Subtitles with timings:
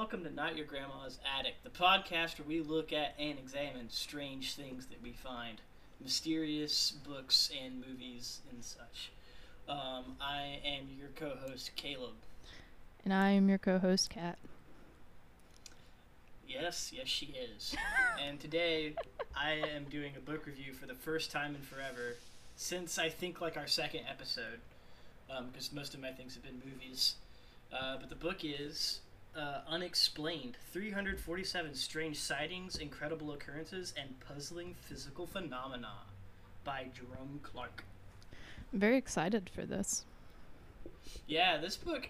[0.00, 4.54] welcome to Not Your Grandma's Attic, the podcast where we look at and examine strange
[4.54, 5.60] things that we find,
[6.02, 9.12] mysterious books and movies and such.
[9.68, 12.14] Um, I am your co host, Caleb.
[13.04, 14.38] And I am your co host, Kat.
[16.48, 17.76] Yes, yes, she is.
[18.26, 18.94] and today
[19.36, 22.16] I am doing a book review for the first time in forever
[22.56, 24.60] since I think like our second episode,
[25.26, 27.16] because um, most of my things have been movies.
[27.70, 29.00] Uh, but the book is
[29.36, 35.92] uh, Unexplained 347 Strange Sightings, Incredible Occurrences, and Puzzling Physical Phenomena
[36.64, 37.84] by Jerome Clark.
[38.72, 40.04] I'm very excited for this.
[41.26, 42.08] Yeah, this book.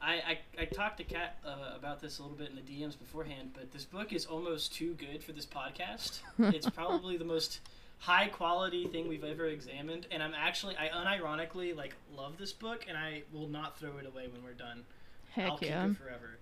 [0.00, 2.98] I, I, I talked to Kat uh, about this a little bit in the DMs
[2.98, 6.20] beforehand, but this book is almost too good for this podcast.
[6.38, 7.60] it's probably the most
[7.98, 12.84] high quality thing we've ever examined, and I'm actually I unironically like love this book,
[12.86, 14.84] and I will not throw it away when we're done.
[15.30, 15.86] Heck I'll yeah!
[15.86, 16.38] keep it forever.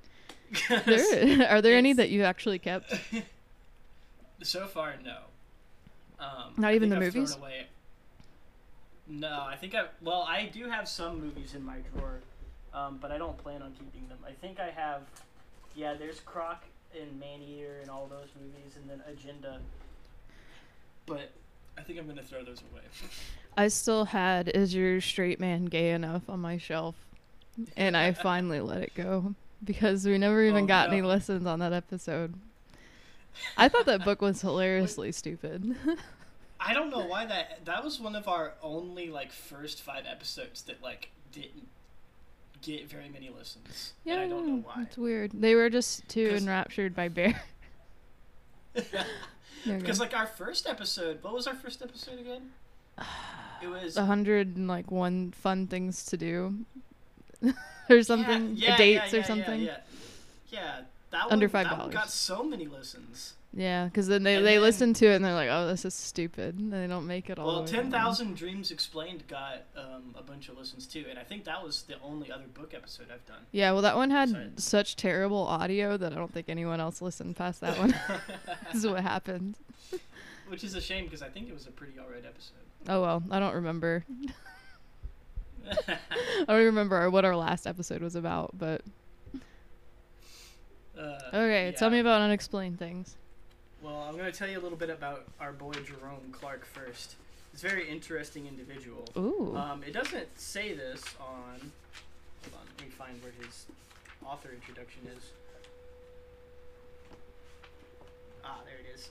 [0.68, 2.94] There, are there any that you actually kept?
[4.42, 5.18] so far, no.
[6.18, 7.36] Um, Not even the I've movies?
[9.08, 9.86] No, I think I.
[10.00, 12.20] Well, I do have some movies in my drawer,
[12.72, 14.18] um, but I don't plan on keeping them.
[14.26, 15.02] I think I have.
[15.74, 16.62] Yeah, there's Croc
[16.98, 19.58] and Maneater and all those movies, and then Agenda.
[21.06, 21.32] But
[21.76, 22.82] I think I'm gonna throw those away.
[23.56, 26.94] I still had Is Your Straight Man Gay Enough on my shelf,
[27.76, 31.08] and I finally let it go because we never even Oh, got any no.
[31.08, 32.34] lessons on that episode.
[33.56, 35.74] I thought that book was hilariously stupid.
[36.60, 37.64] I don't know why that.
[37.64, 41.66] That was one of our only like first five episodes that like didn't
[42.60, 43.94] get very many listens.
[44.04, 44.82] yeah, and I don't know why.
[44.82, 45.32] it's weird.
[45.34, 47.42] They were just too enraptured by Bear.
[49.64, 52.50] Because like our first episode, what was our first episode again?
[53.62, 56.52] It was a hundred and like one fun things to do,
[57.90, 59.60] or something, yeah, yeah, dates yeah, or something.
[59.62, 59.76] Yeah,
[60.50, 60.80] yeah.
[61.10, 61.68] That Under one, $5.
[61.68, 63.34] that one got so many listens.
[63.54, 65.84] Yeah, because then they, And they then- listen to it and they're like, "Oh, this
[65.84, 67.46] is stupid." And they don't make it all.
[67.46, 67.82] Well, the way down.
[67.82, 71.62] ten thousand Dreams Explained got um, a bunch of listens too, and I think that
[71.62, 73.42] was the only other book episode I've done.
[73.50, 74.46] Yeah, well, that one had Sorry.
[74.56, 77.94] such terrible audio that I don't think anyone else listened past that one.
[78.72, 79.56] this is what happened.
[80.48, 82.54] Which is a shame because I think it was a pretty alright episode.
[82.88, 84.06] Oh well, I don't remember.
[85.88, 88.82] I don't remember what our last episode was about, but
[90.98, 93.16] Uh, okay, tell me about unexplained things.
[93.82, 97.16] Well, I'm going to tell you a little bit about our boy Jerome Clark first.
[97.50, 99.08] He's a very interesting individual.
[99.16, 101.70] Ooh, Um, it doesn't say this on.
[102.42, 103.66] Hold on, let me find where his
[104.24, 105.30] author introduction is.
[108.44, 109.08] Ah, there it is.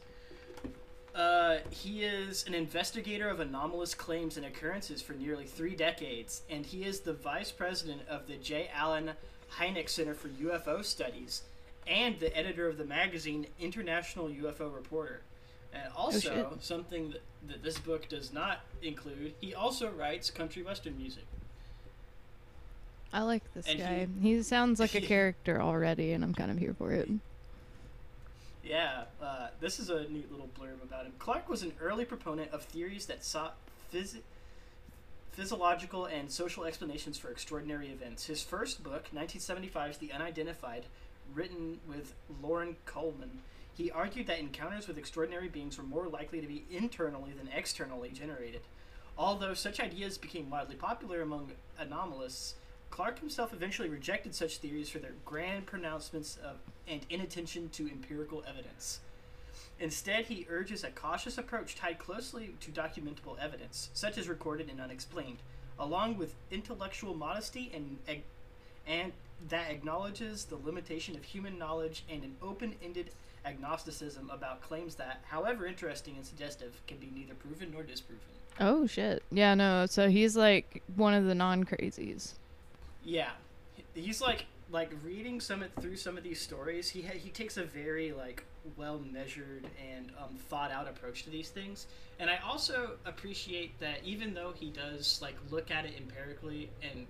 [1.14, 6.66] Uh, he is an investigator of anomalous claims and occurrences for nearly three decades, and
[6.66, 8.70] he is the vice president of the J.
[8.74, 9.12] Allen
[9.58, 11.44] Hynek Center for UFO Studies
[11.88, 15.22] and the editor of the magazine International UFO Reporter.
[15.74, 16.64] And also, shit.
[16.64, 21.24] something that, that this book does not include, he also writes country western music.
[23.14, 24.08] I like this and guy.
[24.22, 27.10] He, sounds like a character already, and I'm kind of here for it.
[28.64, 31.14] Yeah, uh, this is a neat little blurb about him.
[31.20, 33.58] Clark was an early proponent of theories that sought
[33.94, 34.20] phys-
[35.32, 38.26] physiological and social explanations for extraordinary events.
[38.26, 40.86] His first book, 1975's The Unidentified,
[41.34, 43.40] written with Loren Coleman,
[43.74, 48.10] he argued that encounters with extraordinary beings were more likely to be internally than externally
[48.10, 48.62] generated.
[49.18, 52.56] Although such ideas became widely popular among anomalists,
[52.91, 56.57] Clark himself eventually rejected such theories for their grand pronouncements of
[56.88, 59.00] and inattention to empirical evidence.
[59.79, 64.79] Instead, he urges a cautious approach tied closely to documentable evidence, such as recorded and
[64.79, 65.38] unexplained,
[65.79, 67.97] along with intellectual modesty and
[68.85, 69.12] and
[69.50, 73.09] that acknowledges the limitation of human knowledge and an open-ended
[73.46, 78.22] agnosticism about claims that, however interesting and suggestive, can be neither proven nor disproven.
[78.59, 79.23] Oh shit.
[79.32, 79.85] Yeah, no.
[79.87, 82.34] So he's like one of the non-crazies.
[83.03, 83.32] Yeah,
[83.94, 86.90] he's like like reading some of, through some of these stories.
[86.90, 88.44] He ha- he takes a very like
[88.78, 91.88] well measured and um, thought out approach to these things.
[92.20, 97.08] And I also appreciate that even though he does like look at it empirically and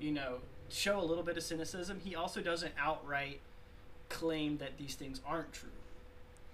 [0.00, 0.38] you know
[0.68, 3.40] show a little bit of cynicism, he also doesn't outright
[4.08, 5.70] claim that these things aren't true.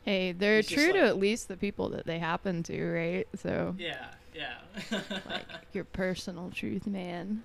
[0.05, 3.27] Hey, they're He's true to at least the people that they happen to, right?
[3.37, 4.59] So, Yeah, yeah.
[5.31, 7.43] like your personal truth, man.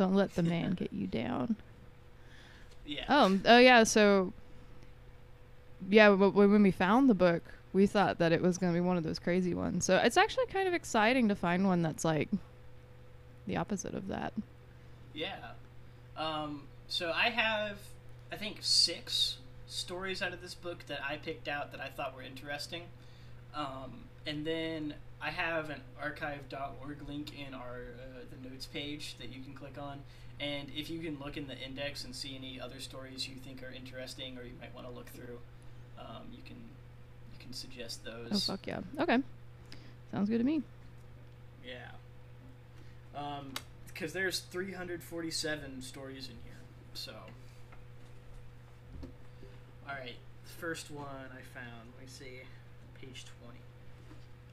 [0.00, 1.56] Don't let the man get you down.
[2.86, 3.04] yeah.
[3.06, 3.84] Oh, oh yeah.
[3.84, 4.32] So,
[5.90, 7.42] yeah, when we found the book,
[7.74, 9.84] we thought that it was going to be one of those crazy ones.
[9.84, 12.30] So it's actually kind of exciting to find one that's like
[13.46, 14.32] the opposite of that.
[15.12, 15.50] Yeah.
[16.16, 17.76] Um, so I have
[18.32, 19.36] I think six
[19.66, 22.84] stories out of this book that I picked out that I thought were interesting.
[23.54, 29.28] Um, and then I have an archive.org link in our uh, the notes page that
[29.28, 30.00] you can click on.
[30.40, 33.62] And if you can look in the index and see any other stories you think
[33.62, 35.38] are interesting or you might want to look through,
[35.98, 38.28] um, you can you can suggest those.
[38.32, 38.80] Oh fuck yeah.
[38.98, 39.18] Okay.
[40.10, 40.62] Sounds good to me.
[41.64, 41.90] Yeah.
[43.14, 43.52] Um,
[43.86, 46.54] because there's 347 stories in here,
[46.94, 47.12] so.
[49.86, 50.14] All right,
[50.58, 51.90] first one I found.
[51.98, 52.40] Let me see,
[52.98, 53.58] page 20.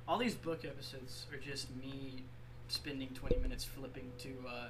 [0.08, 2.24] All these book episodes are just me
[2.70, 4.68] spending 20 minutes flipping to uh,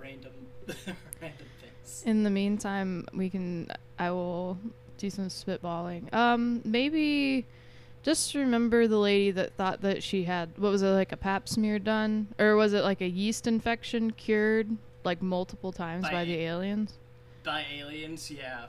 [0.00, 0.32] random
[1.22, 2.02] random things.
[2.04, 3.68] In the meantime, we can.
[3.98, 4.58] I will
[4.98, 6.12] do some spitballing.
[6.12, 7.46] Um, maybe
[8.02, 11.48] just remember the lady that thought that she had what was it like a pap
[11.48, 14.68] smear done, or was it like a yeast infection cured
[15.04, 16.94] like multiple times by, By- the aliens?
[17.44, 18.66] By aliens, yeah.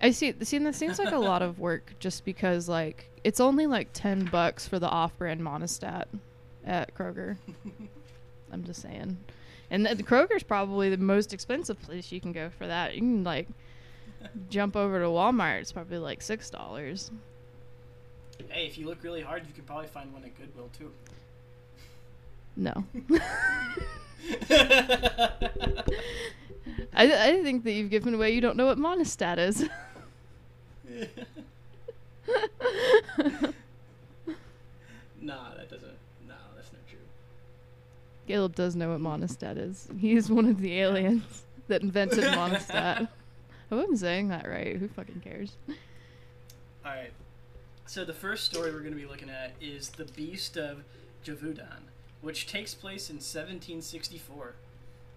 [0.00, 0.34] I see.
[0.42, 3.88] See, and this seems like a lot of work just because like it's only like
[3.92, 6.04] ten bucks for the off-brand Monistat
[6.64, 7.36] at Kroger.
[8.52, 9.16] I'm just saying,
[9.70, 12.94] and the, the Kroger's probably the most expensive place you can go for that.
[12.94, 13.48] You can like
[14.50, 15.60] jump over to Walmart.
[15.60, 17.10] It's probably like six dollars.
[18.48, 20.90] Hey, if you look really hard, you can probably find one at Goodwill too.
[22.54, 22.84] No,
[26.94, 28.32] I I think that you've given away.
[28.32, 29.68] You don't know what Monistat is.
[35.20, 35.96] nah, that doesn't.
[36.26, 36.98] No, that's not true.
[38.26, 39.88] Caleb does know what Monistat is.
[39.98, 43.08] He's one of the aliens that invented Monistat.
[43.70, 44.76] I hope I'm saying that right.
[44.76, 45.52] Who fucking cares?
[45.68, 47.12] All right.
[47.86, 50.84] So the first story we're going to be looking at is the Beast of
[51.24, 51.88] Javudan,
[52.20, 54.54] which takes place in 1764.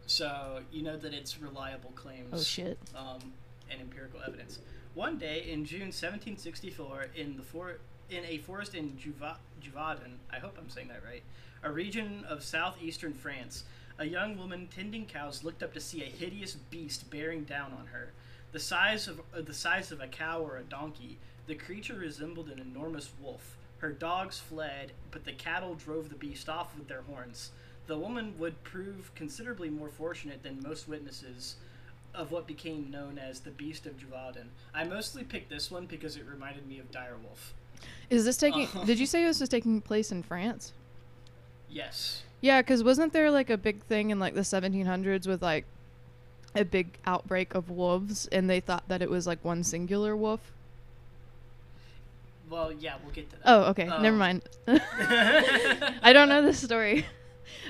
[0.08, 2.30] So you know that it's reliable claims.
[2.34, 2.78] Oh shit.
[2.96, 3.34] um,
[3.72, 4.60] and empirical evidence.
[4.96, 10.40] One day in June 1764, in the for- in a forest in Juva- Juvaden, I
[10.40, 11.22] hope I'm saying that right,
[11.62, 13.66] a region of southeastern France,
[14.00, 17.88] a young woman tending cows looked up to see a hideous beast bearing down on
[17.88, 18.14] her.
[18.54, 22.50] The size of uh, the size of a cow or a donkey, the creature resembled
[22.50, 23.58] an enormous wolf.
[23.80, 27.52] Her dogs fled, but the cattle drove the beast off with their horns.
[27.88, 31.58] The woman would prove considerably more fortunate than most witnesses
[32.16, 34.46] of what became known as the Beast of Juvaden.
[34.74, 37.52] I mostly picked this one because it reminded me of Direwolf.
[38.10, 38.64] Is this taking?
[38.68, 38.84] Uh-huh.
[38.86, 40.74] Did you say this was taking place in France?
[41.70, 42.24] Yes.
[42.42, 45.66] Yeah, because wasn't there like a big thing in like the 1700s with like
[46.56, 50.52] a big outbreak of wolves, and they thought that it was like one singular wolf?
[52.50, 53.42] Well, yeah, we'll get to that.
[53.46, 53.86] Oh, okay.
[53.86, 54.42] Never Um, mind.
[54.68, 57.06] I don't know this story.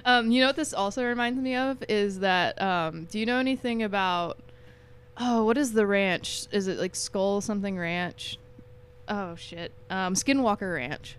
[0.04, 3.38] Um, you know what this also reminds me of is that um, do you know
[3.38, 4.38] anything about
[5.18, 6.48] oh what is the ranch?
[6.52, 8.38] Is it like Skull something Ranch?
[9.08, 11.16] Oh shit, um, Skinwalker Ranch.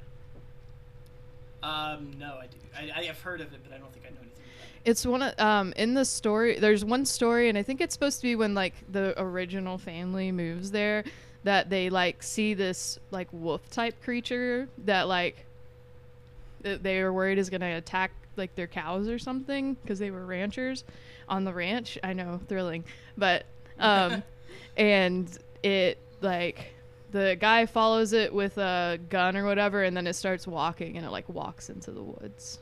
[1.62, 2.56] Um, no, I do.
[2.76, 4.90] I, I have heard of it, but I don't think I know anything about it.
[4.90, 6.58] It's one of um in the story.
[6.58, 10.32] There's one story, and I think it's supposed to be when like the original family
[10.32, 11.04] moves there,
[11.46, 15.46] that they like see this like wolf type creature that like
[16.62, 20.84] they are worried is gonna attack like their cows or something because they were ranchers
[21.28, 21.98] on the ranch.
[22.02, 22.84] I know, thrilling,
[23.16, 23.44] but
[23.78, 24.22] um,
[24.76, 26.72] and it like
[27.12, 31.06] the guy follows it with a gun or whatever, and then it starts walking, and
[31.06, 32.58] it like walks into the woods.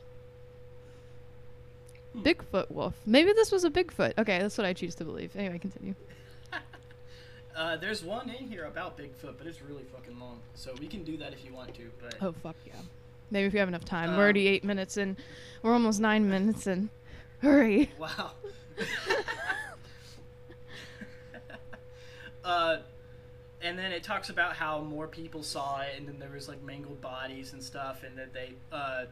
[2.13, 2.23] Hmm.
[2.23, 2.95] Bigfoot wolf.
[3.05, 4.13] Maybe this was a Bigfoot.
[4.17, 5.35] Okay, that's what I choose to believe.
[5.35, 5.95] Anyway, continue.
[7.55, 10.39] Uh, there's one in here about Bigfoot, but it's really fucking long.
[10.55, 11.83] So we can do that if you want to.
[12.01, 12.73] But Oh fuck yeah.
[13.31, 14.11] Maybe if we have enough time.
[14.11, 15.17] Um, We're already eight minutes in.
[15.61, 16.89] We're almost nine minutes in.
[17.39, 17.91] Hurry.
[17.99, 18.31] wow.
[22.43, 22.77] uh,
[23.61, 26.61] and then it talks about how more people saw it, and then there was like
[26.63, 29.05] mangled bodies and stuff, and that they uh,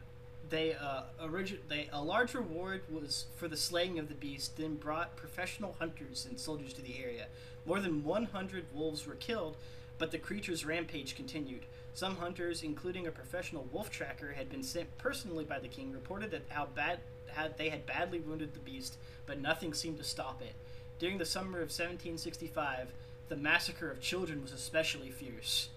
[0.48, 4.56] they uh, origin they a large reward was for the slaying of the beast.
[4.56, 7.26] Then brought professional hunters and soldiers to the area.
[7.66, 9.56] More than 100 wolves were killed,
[9.98, 11.62] but the creature's rampage continued.
[11.94, 16.30] Some hunters, including a professional wolf tracker, had been sent personally by the king, reported
[16.32, 16.98] that how bad
[17.28, 18.96] had they had badly wounded the beast,
[19.26, 20.54] but nothing seemed to stop it.
[20.98, 22.88] During the summer of 1765,
[23.28, 25.68] the massacre of children was especially fierce.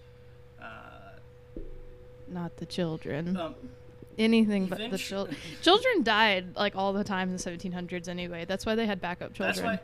[0.61, 1.19] Uh,
[2.27, 3.37] Not the children.
[3.37, 3.55] um,
[4.17, 5.37] Anything but the children.
[5.61, 8.45] children died like all the time in the 1700s anyway.
[8.45, 9.55] That's why they had backup children.
[9.55, 9.79] that's why.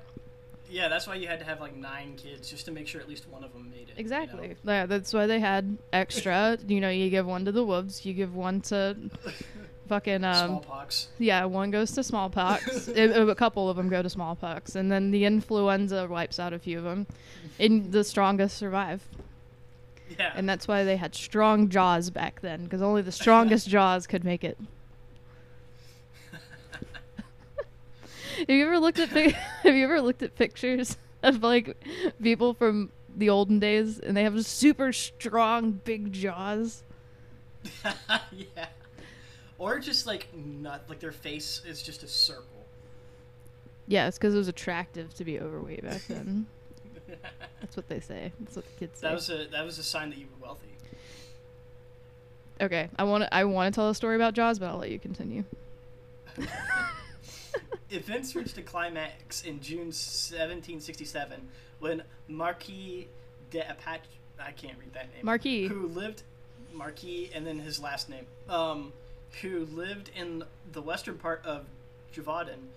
[0.74, 3.08] Yeah, that's why you had to have like nine kids just to make sure at
[3.08, 3.90] least one of them made it.
[3.90, 4.00] you know?
[4.00, 4.56] Exactly.
[4.64, 6.58] Yeah, that's why they had extra.
[6.68, 8.98] you know, you give one to the wolves, you give one to
[9.88, 11.10] fucking um, Smallpox.
[11.20, 12.88] yeah, one goes to smallpox.
[12.96, 16.60] a, a couple of them go to smallpox, and then the influenza wipes out a
[16.60, 17.06] few of them,
[17.60, 19.08] and the strongest survive.
[20.18, 20.34] Yeah.
[20.36, 24.24] And that's why they had strong jaws back then, because only the strongest jaws could
[24.24, 24.58] make it.
[28.38, 31.76] have you ever looked at pic- Have you ever looked at pictures of like
[32.22, 36.84] people from the olden days, and they have super strong, big jaws?
[38.32, 38.68] yeah.
[39.58, 42.46] Or just like not like their face is just a circle.
[43.88, 46.48] Yeah, it's because it was attractive to be overweight back then.
[47.62, 48.32] That's what they say.
[48.40, 49.08] That's what the kids say.
[49.08, 50.68] That was a that was a sign that you were wealthy.
[52.62, 53.34] okay, I want to.
[53.34, 55.44] I want to tell a story about Jaws, but I'll let you continue.
[57.90, 61.48] Events reached a climax in June 1767
[61.80, 63.08] when Marquis
[63.52, 64.02] de Apache
[64.40, 65.24] I can't read that name.
[65.26, 65.68] Marquis.
[65.68, 66.24] Who lived
[66.74, 68.26] Marquis and then his last name.
[68.50, 68.94] Um
[69.42, 71.66] who lived in the western part of
[72.16, 72.68] Javadan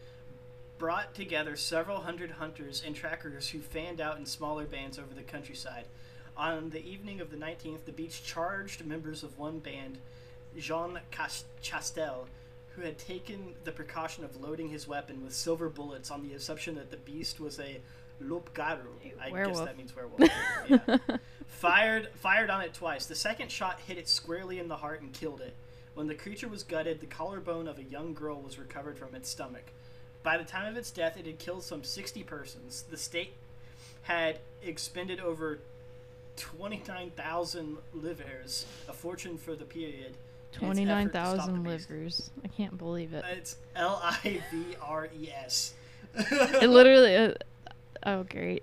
[0.78, 5.22] brought together several hundred hunters and trackers who fanned out in smaller bands over the
[5.22, 5.84] countryside.
[6.36, 9.96] On the evening of the 19th, the beach charged members of one band,
[10.58, 12.26] Jean Cas- Chastel,
[12.76, 16.74] who had taken the precaution of loading his weapon with silver bullets on the assumption
[16.76, 17.80] that the beast was a
[18.20, 18.92] loup-garou.
[19.20, 20.20] I guess that means werewolf.
[20.68, 20.98] yeah.
[21.46, 23.06] Fired fired on it twice.
[23.06, 25.54] The second shot hit it squarely in the heart and killed it.
[25.94, 29.30] When the creature was gutted, the collarbone of a young girl was recovered from its
[29.30, 29.72] stomach.
[30.22, 32.84] By the time of its death, it had killed some 60 persons.
[32.90, 33.32] The state
[34.02, 35.60] had expended over
[36.36, 40.16] 29,000 livres, a fortune for the period.
[40.62, 41.90] In its effort to Twenty nine stop the thousand beast.
[41.90, 42.30] livers.
[42.44, 43.24] I can't believe it.
[43.32, 45.74] It's L I V R E S.
[46.14, 47.16] It literally.
[47.16, 47.32] Uh,
[48.04, 48.62] oh, great.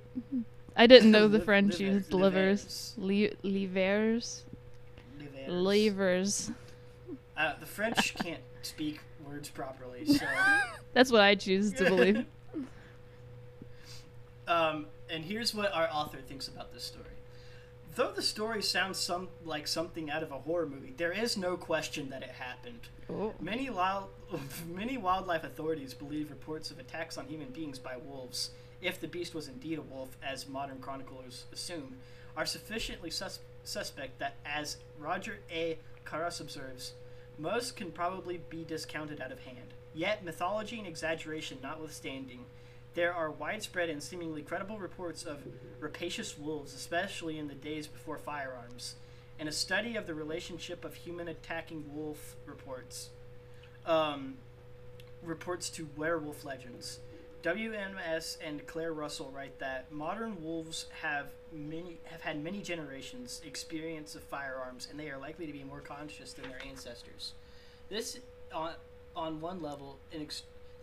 [0.76, 2.94] I didn't know the French used livers.
[2.98, 4.44] Li- livers.
[5.20, 5.48] Livers.
[5.48, 6.52] Livers.
[7.38, 10.26] Uh, the French can't speak words properly, so.
[10.94, 12.26] That's what I choose to believe.
[14.46, 17.06] Um, and here's what our author thinks about this story.
[17.96, 21.58] Though the story sounds some like something out of a horror movie, there is no
[21.58, 22.88] question that it happened.
[23.10, 23.34] Oh.
[23.40, 24.10] Many, wild,
[24.68, 29.36] many wildlife authorities believe reports of attacks on human beings by wolves, if the beast
[29.36, 31.98] was indeed a wolf, as modern chroniclers assume,
[32.36, 35.78] are sufficiently sus- suspect that, as Roger A.
[36.04, 36.94] Caras observes,
[37.38, 39.74] most can probably be discounted out of hand.
[39.94, 42.46] Yet, mythology and exaggeration notwithstanding,
[42.96, 45.40] there are widespread and seemingly credible reports of
[45.80, 48.96] rapacious wolves, especially in the days before firearms.
[49.40, 53.10] And a study of the relationship of human attacking wolf reports
[53.86, 54.36] um,
[55.24, 57.00] reports to werewolf legends.
[57.44, 64.16] WMS and Claire Russell write that modern wolves have many have had many generations experience
[64.16, 67.34] of firearms, and they are likely to be more conscious than their ancestors.
[67.90, 68.20] This
[68.54, 68.74] on
[69.16, 70.22] on one level an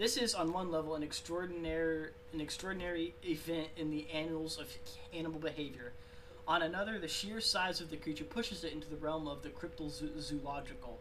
[0.00, 4.66] this is on one level an extraordinary an extraordinary event in the annals of
[5.14, 5.92] animal behavior.
[6.48, 9.50] On another, the sheer size of the creature pushes it into the realm of the
[9.50, 10.94] cryptozoological.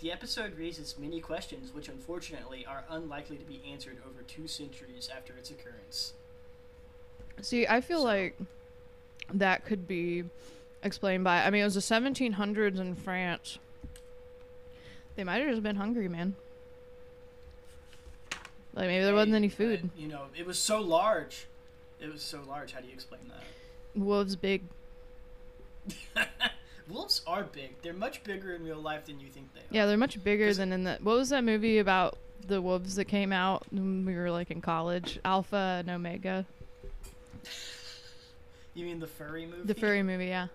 [0.00, 5.10] The episode raises many questions, which unfortunately are unlikely to be answered over two centuries
[5.14, 6.12] after its occurrence.
[7.42, 8.36] See, I feel So- like
[9.34, 10.24] that could be
[10.84, 11.42] explained by.
[11.44, 13.58] I mean, it was the 1700s in France.
[15.16, 16.36] They might have just been hungry, man.
[18.74, 19.90] Like maybe there wasn't any food.
[19.96, 21.46] you know, it was so large.
[22.00, 22.72] It was so large.
[22.72, 23.42] How do you explain that?
[24.00, 24.62] Wolves big.
[26.88, 27.80] Wolves are big.
[27.82, 29.64] They're much bigger in real life than you think they are.
[29.70, 30.98] Yeah, they're much bigger than in the.
[31.02, 34.60] What was that movie about the wolves that came out when we were like in
[34.60, 35.18] college?
[35.24, 36.46] Alpha and Omega.
[38.74, 39.62] You mean the furry movie?
[39.64, 40.46] The furry movie, yeah.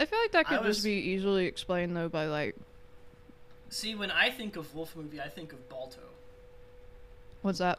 [0.00, 2.56] I feel like that I could was- just be easily explained though by like
[3.68, 6.00] See, when I think of wolf movie, I think of Balto.
[7.46, 7.78] What's that?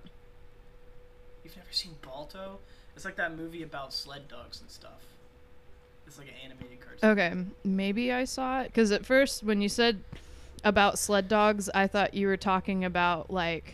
[1.43, 2.59] You've never seen Balto?
[2.95, 5.03] It's like that movie about sled dogs and stuff.
[6.07, 7.09] It's like an animated cartoon.
[7.09, 9.99] Okay, maybe I saw it because at first when you said
[10.63, 13.73] about sled dogs, I thought you were talking about like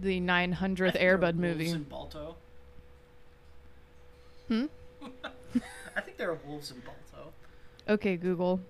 [0.00, 1.70] the 900th I think there Airbud wolves movie.
[1.70, 2.36] In Balto.
[4.46, 4.66] Hmm?
[5.96, 7.32] I think there are wolves in Balto.
[7.88, 8.60] Okay, Google.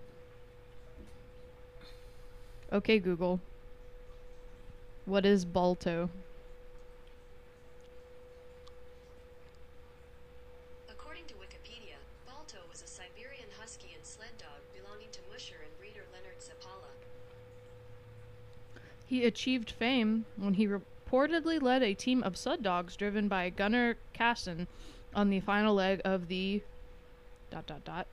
[2.73, 3.38] Okay, Google.
[5.04, 6.09] What is Balto?
[11.14, 11.94] According to Wikipedia,
[12.26, 16.90] Balto was a Siberian husky and sled dog belonging to musher and breeder Leonhard Seppala.
[19.14, 23.94] He achieved fame when he reportedly led a team of sled dogs driven by Gunnar
[24.12, 24.66] Kaasen
[25.14, 26.62] on the final leg of the
[27.49, 28.09] dot dot dot.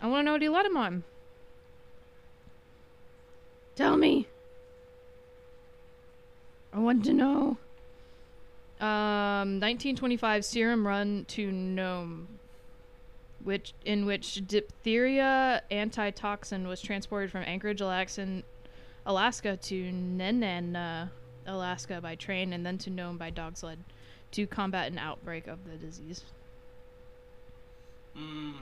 [0.00, 1.04] I want to know what he led him on.
[3.76, 4.28] Tell me.
[6.72, 7.58] I want to know.
[8.80, 12.28] Um, 1925 serum run to Nome,
[13.44, 18.42] which in which diphtheria antitoxin was transported from Anchorage, Alaska,
[19.08, 21.08] Alaska to Nenana,
[21.46, 23.78] Alaska by train, and then to Nome by dog sled,
[24.32, 26.24] to combat an outbreak of the disease.
[28.14, 28.52] Mm.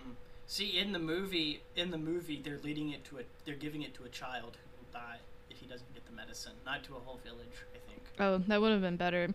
[0.47, 3.93] See, in the movie, in the movie, they're leading it to a, they're giving it
[3.95, 5.17] to a child who will die
[5.50, 7.65] if he doesn't get the medicine, not to a whole village.
[7.75, 8.03] I think.
[8.21, 9.35] Oh, that would have been better.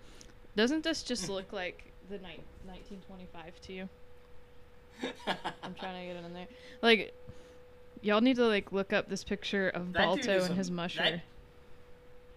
[0.56, 3.90] Doesn't this just look like the ni- 1925 to you?
[5.64, 6.48] I'm trying to get it in there.
[6.82, 7.14] Like,
[8.02, 11.02] y'all need to like look up this picture of Balto and a- his musher.
[11.04, 11.22] that-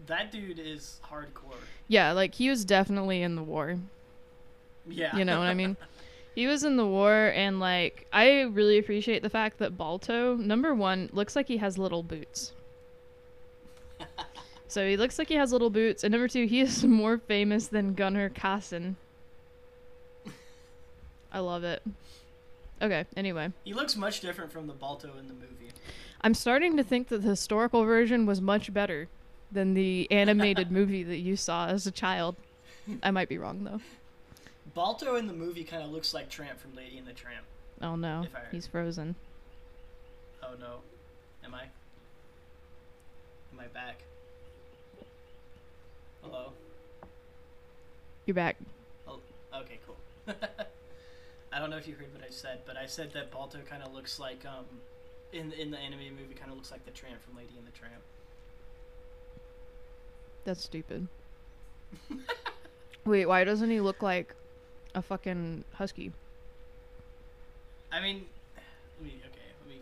[0.06, 1.56] That dude is hardcore.
[1.88, 3.78] Yeah, like he was definitely in the war.
[4.88, 5.16] Yeah.
[5.16, 5.76] You know what I mean?
[6.34, 10.74] He was in the war, and like I really appreciate the fact that Balto, number
[10.74, 12.50] one, looks like he has little boots.
[14.66, 17.68] so he looks like he has little boots, and number two, he is more famous
[17.68, 18.96] than Gunnar Kaasen.
[21.32, 21.82] I love it.
[22.84, 23.50] Okay, anyway.
[23.64, 25.70] he looks much different from the Balto in the movie.
[26.20, 29.08] I'm starting to think that the historical version was much better
[29.50, 32.36] than the animated movie that you saw as a child.
[33.02, 33.80] I might be wrong though.
[34.74, 37.46] Balto in the movie kind of looks like Tramp from Lady and the Tramp.
[37.80, 39.14] Oh no, I- he's frozen.
[40.42, 40.80] Oh no,
[41.42, 41.62] am I?
[43.54, 44.02] Am I back?
[46.22, 46.52] Hello.
[48.26, 48.56] You're back.
[49.08, 49.20] Oh,
[49.54, 50.34] okay, cool.
[51.54, 53.80] I don't know if you heard what I said, but I said that Balto kind
[53.84, 54.64] of looks like um,
[55.32, 57.70] in in the animated movie, kind of looks like the Tramp from Lady and the
[57.70, 58.02] Tramp.
[60.44, 61.06] That's stupid.
[63.04, 64.34] Wait, why doesn't he look like
[64.96, 66.10] a fucking husky?
[67.92, 68.24] I mean,
[68.98, 69.80] let me okay, let me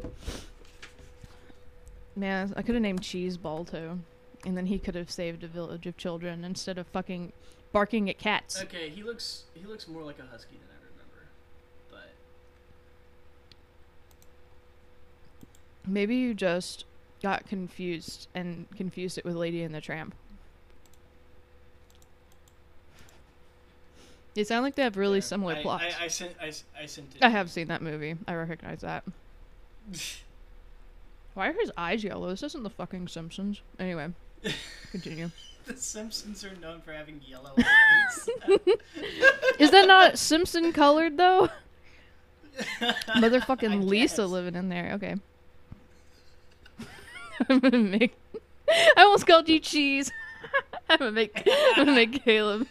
[0.00, 0.14] find.
[2.16, 3.98] Man, I could have named Cheese Balto,
[4.46, 7.34] and then he could have saved a village of children instead of fucking
[7.72, 8.62] barking at cats.
[8.62, 11.28] Okay, he looks he looks more like a husky than I remember,
[11.90, 12.14] but
[15.86, 16.84] Maybe you just
[17.22, 20.14] got confused and confused it with Lady and the Tramp.
[24.34, 25.84] They sound like they have really yeah, similar I, plots.
[25.98, 27.22] I, I sent I, I sent it.
[27.24, 28.16] I have seen that movie.
[28.28, 29.02] I recognize that.
[31.34, 32.28] Why are his eyes yellow?
[32.30, 33.60] This isn't the fucking Simpsons.
[33.78, 34.08] Anyway,
[34.90, 35.30] continue.
[35.66, 38.28] The Simpsons are known for having yellow eyes.
[39.58, 41.48] Is that not Simpson colored though?
[42.80, 44.30] Motherfucking Lisa guess.
[44.30, 44.92] living in there.
[44.94, 45.16] Okay.
[47.50, 48.16] I'm gonna make.
[48.68, 50.10] I almost called you cheese.
[50.88, 51.42] I'm gonna make.
[51.46, 52.66] I'm gonna make Caleb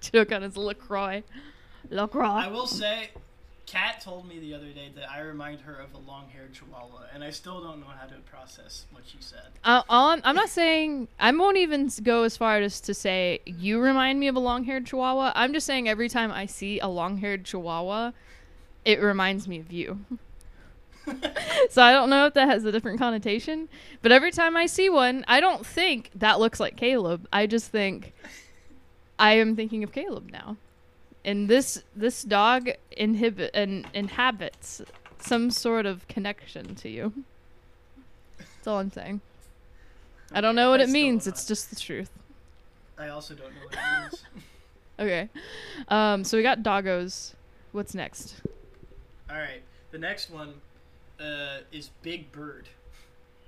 [0.00, 1.22] choke on his Lacroix.
[1.90, 2.26] Lacroix.
[2.26, 3.10] I will say,
[3.74, 7.24] Kat told me the other day that I remind her of a long-haired Chihuahua, and
[7.24, 9.48] I still don't know how to process what she said.
[9.64, 13.40] Uh, all I'm, I'm not saying I won't even go as far as to say
[13.46, 15.32] you remind me of a long-haired Chihuahua.
[15.34, 18.12] I'm just saying every time I see a long-haired Chihuahua,
[18.84, 20.04] it reminds me of you.
[21.68, 23.68] so I don't know if that has a different connotation,
[24.02, 27.26] but every time I see one, I don't think that looks like Caleb.
[27.32, 28.12] I just think
[29.18, 30.58] I am thinking of Caleb now,
[31.24, 34.82] and this this dog inhibit and inhabits
[35.18, 37.12] some sort of connection to you.
[38.38, 39.20] That's all I'm saying.
[40.32, 41.26] I don't know what I it means.
[41.26, 42.10] It's just the truth.
[42.98, 44.24] I also don't know what it means.
[44.96, 45.28] Okay.
[45.88, 47.34] Um, so we got doggos.
[47.72, 48.36] What's next?
[49.28, 49.60] All right,
[49.90, 50.54] the next one
[51.18, 52.68] uh, is Big Bird.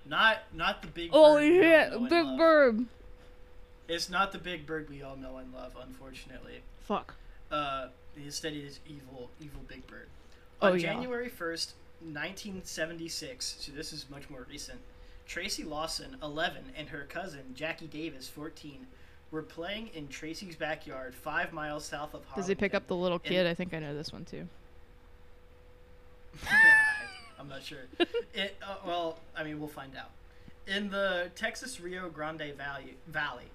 [0.04, 1.10] Not not the big.
[1.12, 2.86] Oh bird we all shit, know and big bird.
[3.88, 6.62] It's not the big bird we all know and love, unfortunately.
[6.80, 7.14] Fuck.
[7.50, 10.08] Uh, instead, it is evil, evil Big Bird.
[10.62, 10.92] Oh, On yeah.
[10.92, 13.56] January first, nineteen seventy six.
[13.60, 14.78] So this is much more recent.
[15.26, 18.86] Tracy Lawson, eleven, and her cousin Jackie Davis, fourteen,
[19.30, 22.22] were playing in Tracy's backyard, five miles south of.
[22.34, 23.46] Does he pick up the little And- kid?
[23.46, 24.46] I think I know this one too.
[27.38, 27.78] I'm not sure.
[28.34, 30.10] It, uh, well, I mean, we'll find out.
[30.66, 33.46] In the Texas Rio Grande Valley, Valley,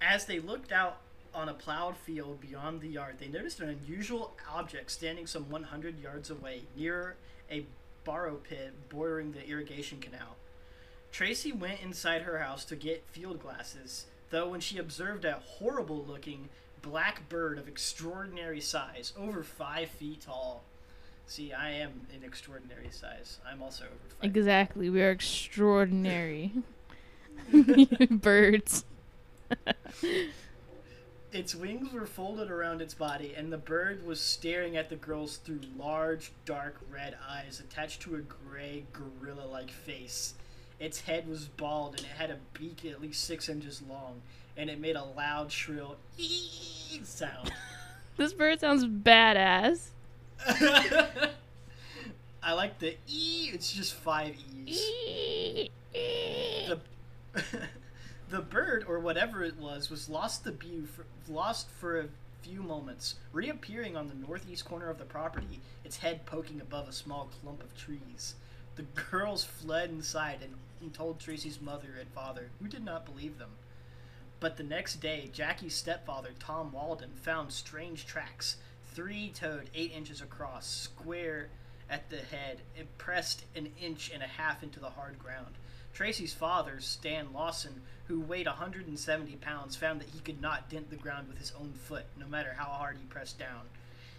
[0.00, 0.96] as they looked out
[1.34, 5.98] on a plowed field beyond the yard, they noticed an unusual object standing some 100
[6.00, 7.16] yards away near
[7.50, 7.66] a
[8.04, 10.36] borrow pit bordering the irrigation canal.
[11.10, 16.04] Tracy went inside her house to get field glasses, though when she observed a horrible
[16.06, 16.48] looking
[16.80, 20.64] black bird of extraordinary size, over five feet tall.
[21.26, 23.38] See, I am an extraordinary size.
[23.48, 24.20] I'm also over five.
[24.22, 24.90] feet Exactly.
[24.90, 26.52] We are extraordinary
[28.10, 28.84] birds.
[31.32, 35.38] Its wings were folded around its body, and the bird was staring at the girls
[35.38, 40.34] through large, dark red eyes attached to a gray, gorilla like face.
[40.78, 44.20] Its head was bald, and it had a beak at least six inches long,
[44.58, 47.52] and it made a loud, shrill ee sound.
[48.18, 49.86] This bird sounds badass.
[52.42, 54.34] I like the E, it's just five
[54.66, 55.70] E's.
[55.94, 56.78] the
[58.28, 62.08] the bird or whatever it was was lost the view for, lost for a
[62.42, 66.92] few moments, reappearing on the northeast corner of the property, its head poking above a
[66.92, 68.34] small clump of trees.
[68.76, 73.38] The girls fled inside and, and told Tracy's mother and father, who did not believe
[73.38, 73.50] them.
[74.40, 78.56] But the next day, Jackie's stepfather, Tom Walden, found strange tracks,
[78.92, 81.48] three-toed, eight inches across, square
[81.88, 85.54] at the head, and pressed an inch and a half into the hard ground.
[85.94, 90.96] Tracy's father, Stan Lawson, who weighed 170 pounds, found that he could not dent the
[90.96, 93.68] ground with his own foot, no matter how hard he pressed down.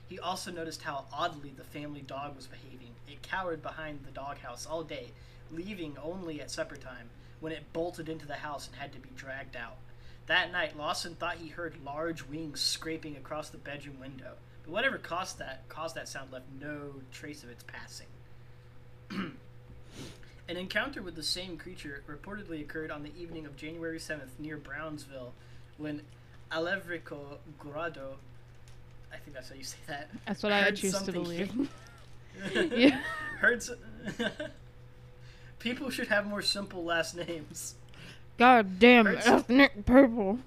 [0.07, 2.91] He also noticed how oddly the family dog was behaving.
[3.07, 5.11] It cowered behind the doghouse all day,
[5.51, 7.09] leaving only at supper time,
[7.39, 9.77] when it bolted into the house and had to be dragged out.
[10.27, 14.33] That night, Lawson thought he heard large wings scraping across the bedroom window,
[14.63, 18.07] but whatever caused that caused that sound left no trace of its passing.
[20.49, 24.57] An encounter with the same creature reportedly occurred on the evening of January 7th near
[24.57, 25.33] Brownsville
[25.77, 26.01] when
[26.51, 28.17] Alevrico Grado,
[29.11, 30.09] I think that's how you say that.
[30.27, 31.69] That's what I choose to believe.
[32.51, 32.99] Yeah.
[33.41, 33.69] heard s-
[35.59, 37.75] People should have more simple last names.
[38.39, 39.27] God damn Hurts.
[39.27, 40.39] ethnic purple.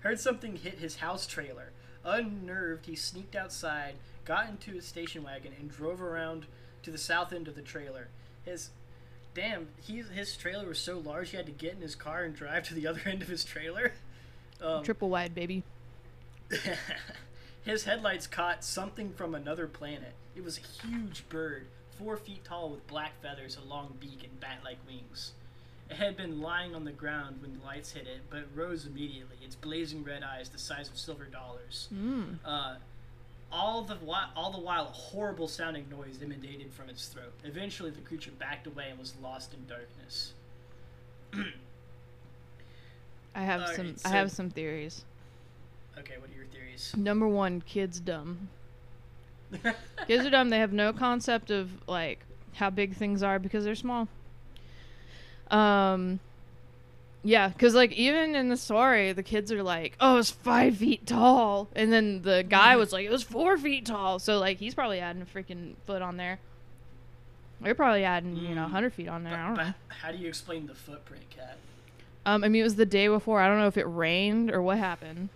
[0.00, 1.70] Heard something hit his house trailer.
[2.02, 6.46] Unnerved, he sneaked outside, got into his station wagon, and drove around
[6.84, 8.08] to the south end of the trailer.
[8.44, 8.70] His
[9.34, 12.34] damn, he, his trailer was so large he had to get in his car and
[12.34, 13.92] drive to the other end of his trailer.
[14.62, 15.62] Um, Triple wide, baby.
[17.64, 20.14] his headlights caught something from another planet.
[20.36, 21.66] It was a huge bird,
[21.98, 25.32] four feet tall with black feathers, a long beak, and bat like wings.
[25.90, 28.86] It had been lying on the ground when the lights hit it, but it rose
[28.86, 31.88] immediately, its blazing red eyes the size of silver dollars.
[31.92, 32.38] Mm.
[32.44, 32.76] Uh,
[33.54, 37.32] all the while, all the while, a horrible sounding noise emanated from its throat.
[37.44, 40.32] Eventually, the creature backed away and was lost in darkness.
[43.34, 43.96] I have Alright, some.
[43.96, 45.04] so- I have some theories.
[45.96, 46.92] Okay, what are your theories?
[46.96, 48.48] Number one, kids dumb.
[50.08, 50.50] Kids are dumb.
[50.50, 52.18] They have no concept of like
[52.54, 54.08] how big things are because they're small.
[55.48, 56.18] Um,
[57.24, 61.06] yeah, because like even in the story, the kids are like, "Oh, it's five feet
[61.06, 64.74] tall," and then the guy was like, "It was four feet tall." So like he's
[64.74, 66.38] probably adding a freaking foot on there.
[67.60, 68.70] They're probably adding you know Mm.
[68.70, 69.34] hundred feet on there.
[69.34, 69.74] I don't know.
[69.88, 71.56] how do you explain the footprint, Cat?
[72.26, 73.40] Um, I mean it was the day before.
[73.40, 75.30] I don't know if it rained or what happened.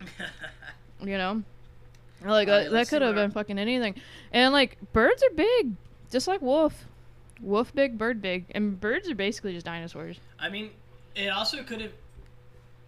[1.02, 1.42] You know,
[2.24, 3.94] like Alright, that, that could have been fucking anything.
[4.32, 5.72] And like birds are big,
[6.10, 6.86] just like wolf.
[7.40, 10.18] Wolf big, bird big, and birds are basically just dinosaurs.
[10.38, 10.70] I mean,
[11.14, 11.92] it also could have.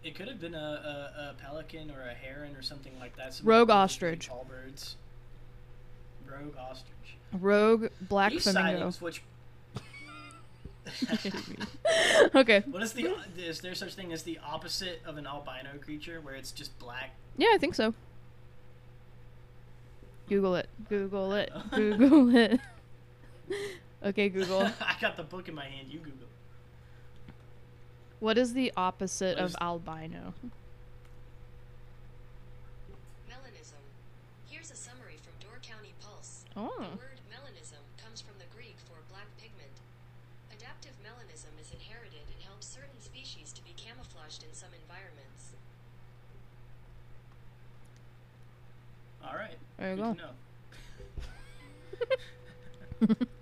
[0.05, 3.35] It could have been a, a, a pelican or a heron or something like that.
[3.35, 4.29] some Rogue ostrich.
[4.29, 4.97] Tall birds.
[6.31, 7.17] Rogue ostrich.
[7.33, 8.91] Rogue black These flamingo.
[8.91, 9.23] sightings, which.
[12.37, 12.63] okay.
[12.67, 13.17] what is the?
[13.37, 17.17] Is there such thing as the opposite of an albino creature, where it's just black?
[17.37, 17.93] Yeah, I think so.
[20.29, 20.69] Google it.
[20.89, 21.53] Google it.
[21.73, 22.61] Google it.
[24.05, 24.63] Okay, Google.
[24.81, 25.89] I got the book in my hand.
[25.89, 26.29] You Google.
[28.21, 30.35] What is the opposite What of is- albino?
[33.29, 33.83] Melanism.
[34.49, 36.45] Here's a summary from Door County Pulse.
[36.57, 36.73] Oh.
[36.79, 39.73] The word melanism comes from the Greek for black pigment.
[40.51, 45.53] Adaptive melanism is inherited and helps certain species to be camouflaged in some environments.
[49.23, 49.59] All right.
[49.79, 50.17] There you Good
[53.11, 53.27] go.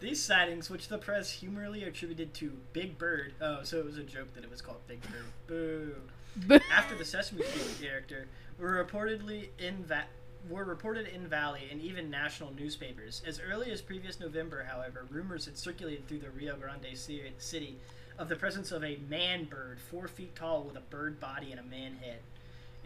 [0.00, 4.04] These sightings, which the press humorously attributed to Big Bird, oh, so it was a
[4.04, 5.24] joke that it was called Big Bird.
[5.48, 6.60] Boo.
[6.72, 8.28] After the Sesame Street character,
[8.60, 10.06] were reportedly in Va-
[10.48, 13.22] were reported in Valley and even national newspapers.
[13.26, 16.96] As early as previous November, however, rumors had circulated through the Rio Grande
[17.38, 17.76] city
[18.18, 21.58] of the presence of a man bird, four feet tall, with a bird body and
[21.58, 22.20] a man head.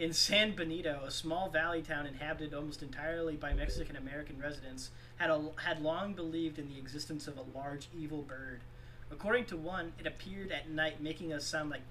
[0.02, 5.30] In San Benito, a small valley town inhabited almost entirely by Mexican American residents, had,
[5.30, 8.62] a, had long believed in the existence of a large evil bird.
[9.12, 11.82] According to one, it appeared at night making a sound like.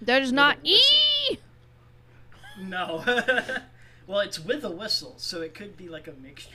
[0.00, 0.80] That is not e.
[2.56, 3.02] No.
[4.06, 6.50] well, it's with a whistle, so it could be like a mixture.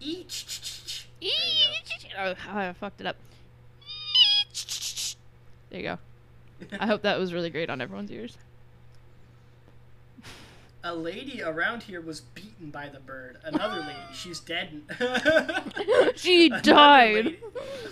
[0.00, 1.08] Each.
[2.18, 3.16] Oh, I fucked it up.
[5.70, 5.98] There you go.
[6.78, 8.36] I hope that was really great on everyone's ears.
[10.84, 13.38] A lady around here was beaten by the bird.
[13.44, 14.82] Another lady, she's dead.
[16.16, 17.24] She Another died.
[17.24, 17.38] lady-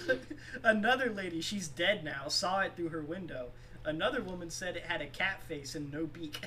[0.65, 3.49] Another lady, she's dead now, saw it through her window.
[3.85, 6.45] Another woman said it had a cat face and no beak.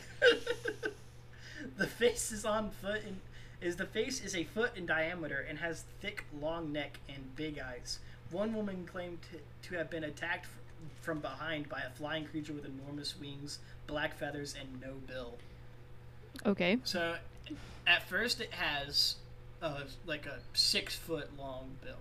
[1.78, 3.20] the face is on foot and
[3.62, 7.58] is the face is a foot in diameter and has thick, long neck and big
[7.60, 8.00] eyes.
[8.30, 10.46] One woman claimed to, to have been attacked
[11.02, 15.36] from behind by a flying creature with enormous wings, black feathers, and no bill.
[16.46, 16.78] Okay.
[16.84, 17.16] So,
[17.86, 19.16] at first it has
[19.62, 21.96] uh, like a six foot long bill,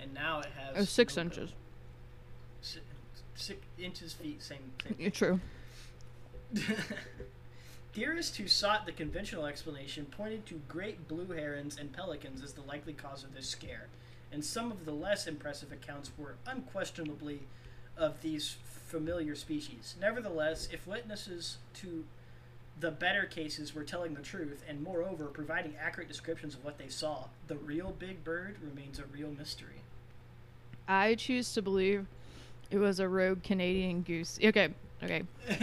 [0.00, 1.52] and now it has Oh, six no inches.
[2.60, 2.80] Si-
[3.34, 4.94] six inches feet, same thing.
[4.98, 5.40] Yeah, True.
[7.92, 12.62] Theorists who sought the conventional explanation pointed to great blue herons and pelicans as the
[12.62, 13.88] likely cause of this scare,
[14.32, 17.40] and some of the less impressive accounts were unquestionably
[17.98, 18.56] of these
[18.86, 19.94] familiar species.
[20.00, 22.04] Nevertheless, if witnesses to
[22.80, 26.88] the better cases were telling the truth and, moreover, providing accurate descriptions of what they
[26.88, 29.82] saw, the real big bird remains a real mystery.
[30.86, 32.06] I choose to believe
[32.70, 34.38] it was a rogue Canadian goose.
[34.42, 34.68] Okay,
[35.02, 35.22] okay.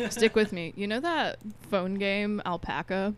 [0.09, 0.73] Stick with me.
[0.75, 3.13] You know that phone game Alpaca?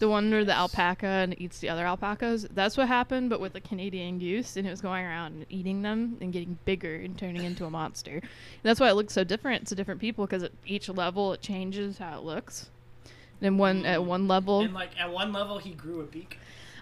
[0.00, 2.46] The one where the alpaca and eats the other alpacas?
[2.52, 5.82] That's what happened, but with a Canadian goose, and it was going around and eating
[5.82, 8.12] them and getting bigger and turning into a monster.
[8.14, 8.22] And
[8.62, 11.98] that's why it looks so different to different people, because at each level it changes
[11.98, 12.70] how it looks.
[13.40, 14.04] And one at Mm.
[14.06, 16.38] one level, And, like, at one level, he grew a beak.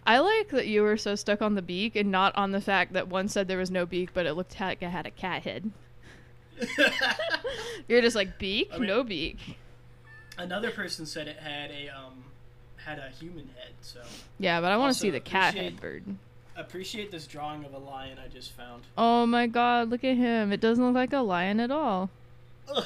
[0.07, 2.92] I like that you were so stuck on the beak and not on the fact
[2.94, 5.42] that one said there was no beak, but it looked like it had a cat
[5.44, 5.70] head.
[7.88, 9.59] You're just like beak, I mean- no beak.
[10.38, 12.25] Another person said it had a um
[12.85, 13.73] had a human head.
[13.81, 14.01] So
[14.38, 16.05] Yeah, but I want to see the cat head bird.
[16.57, 18.83] appreciate this drawing of a lion I just found.
[18.97, 20.53] Oh my god, look at him!
[20.53, 22.11] It doesn't look like a lion at all.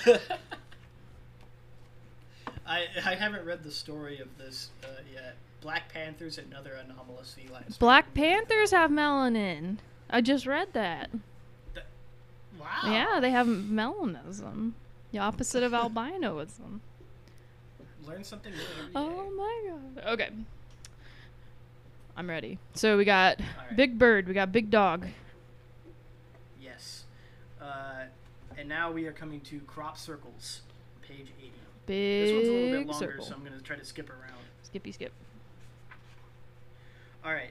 [2.66, 5.36] I I haven't read the story of this uh, yet.
[5.60, 7.76] Black Panthers and other anomalous felines.
[7.78, 9.78] Black panthers have melanin.
[10.08, 11.10] I just read that.
[12.58, 12.82] Wow.
[12.84, 14.72] Yeah, they have melanism.
[15.12, 16.80] The opposite of albinoism.
[18.06, 18.58] Learn something new.
[18.94, 19.70] Oh my
[20.02, 20.12] god.
[20.12, 20.30] Okay.
[22.16, 22.58] I'm ready.
[22.74, 23.76] So we got Alright.
[23.76, 25.06] big bird, we got big dog.
[26.60, 27.04] Yes.
[27.60, 28.04] Uh,
[28.56, 30.60] and now we are coming to crop circles,
[31.02, 31.52] page eighty.
[31.86, 33.24] Big This one's a little bit longer, circle.
[33.24, 34.42] so I'm gonna try to skip around.
[34.62, 35.12] Skippy skip.
[37.24, 37.50] All right.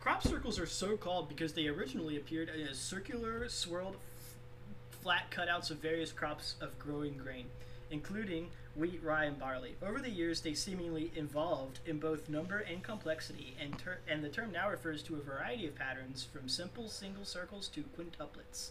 [0.00, 5.70] Crop circles are so called because they originally appeared as circular, swirled, f- flat cutouts
[5.70, 7.46] of various crops of growing grain,
[7.90, 9.76] including wheat, rye, and barley.
[9.86, 14.28] Over the years, they seemingly evolved in both number and complexity, and, ter- and the
[14.28, 18.70] term now refers to a variety of patterns from simple single circles to quintuplets,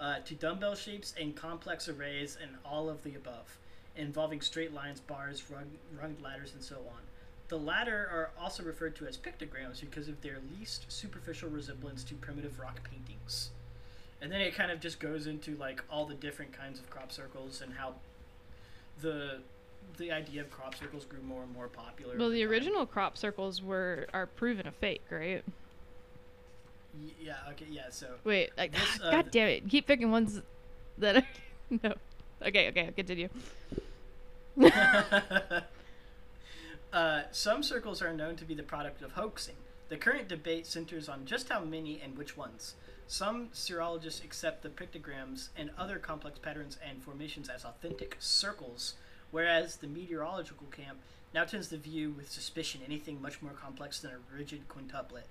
[0.00, 3.58] uh, to dumbbell shapes and complex arrays, and all of the above,
[3.96, 7.02] involving straight lines, bars, rung- runged ladders, and so on.
[7.48, 12.14] The latter are also referred to as pictograms because of their least superficial resemblance to
[12.14, 13.50] primitive rock paintings.
[14.20, 17.10] And then it kind of just goes into like all the different kinds of crop
[17.12, 17.94] circles and how
[19.00, 19.38] the
[19.96, 22.16] the idea of crop circles grew more and more popular.
[22.16, 25.42] Well, the original crop circles were are proven a fake, right?
[27.00, 27.36] Y- Yeah.
[27.50, 27.66] Okay.
[27.70, 27.90] Yeah.
[27.90, 28.06] So.
[28.24, 29.68] Wait, like This, uh, God damn it!
[29.68, 30.40] Keep picking ones
[30.98, 31.22] that are
[31.82, 31.94] no.
[32.40, 33.28] Okay, okay, I'll continue.
[36.92, 39.56] uh, some circles are known to be the product of hoaxing.
[39.88, 42.74] The current debate centers on just how many and which ones.
[43.10, 48.96] Some cerealogists accept the pictograms and other complex patterns and formations as authentic circles,
[49.30, 50.98] whereas the meteorological camp
[51.32, 55.24] now tends to view with suspicion anything much more complex than a rigid quintuplet.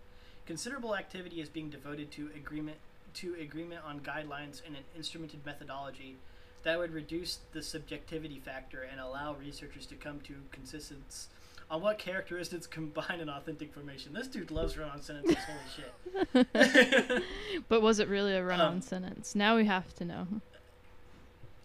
[0.48, 2.78] Considerable activity is being devoted to agreement
[3.14, 6.16] to agreement on guidelines and an instrumented methodology
[6.64, 11.28] that would reduce the subjectivity factor and allow researchers to come to consistency
[11.70, 14.14] on what characteristics combine an authentic formation.
[14.14, 15.38] This dude loves run-on sentences.
[15.46, 17.24] Holy shit!
[17.70, 19.36] but was it really a run-on Um, sentence?
[19.36, 20.28] Now we have to know.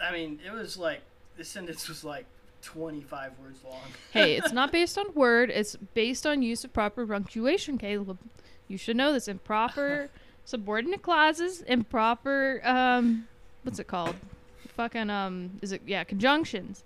[0.00, 1.02] I mean, it was like
[1.36, 2.26] this sentence was like
[2.62, 3.80] 25 words long.
[4.12, 5.50] hey, it's not based on word.
[5.50, 8.18] It's based on use of proper punctuation, Caleb.
[8.68, 9.28] You should know this.
[9.28, 10.08] Improper
[10.44, 13.28] subordinate clauses, improper um,
[13.62, 14.16] what's it called?
[14.76, 16.82] Fucking um, is it yeah conjunctions?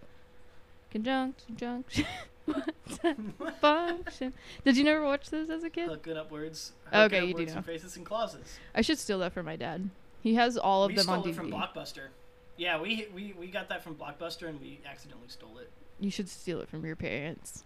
[0.90, 2.04] Conjunct, conjunction.
[2.46, 3.16] That
[3.60, 4.32] function?
[4.64, 5.88] Did you never watch this as a kid?
[5.88, 6.72] Hooking up words.
[6.92, 7.56] Okay, up you do words know.
[7.56, 8.58] and phrases and clauses.
[8.74, 9.90] I should steal that from my dad.
[10.22, 10.94] He has all of them.
[10.94, 12.08] we them stole on it from Blockbuster.
[12.56, 15.70] Yeah, we, we we got that from Blockbuster and we accidentally stole it.
[16.00, 17.64] You should steal it from your parents.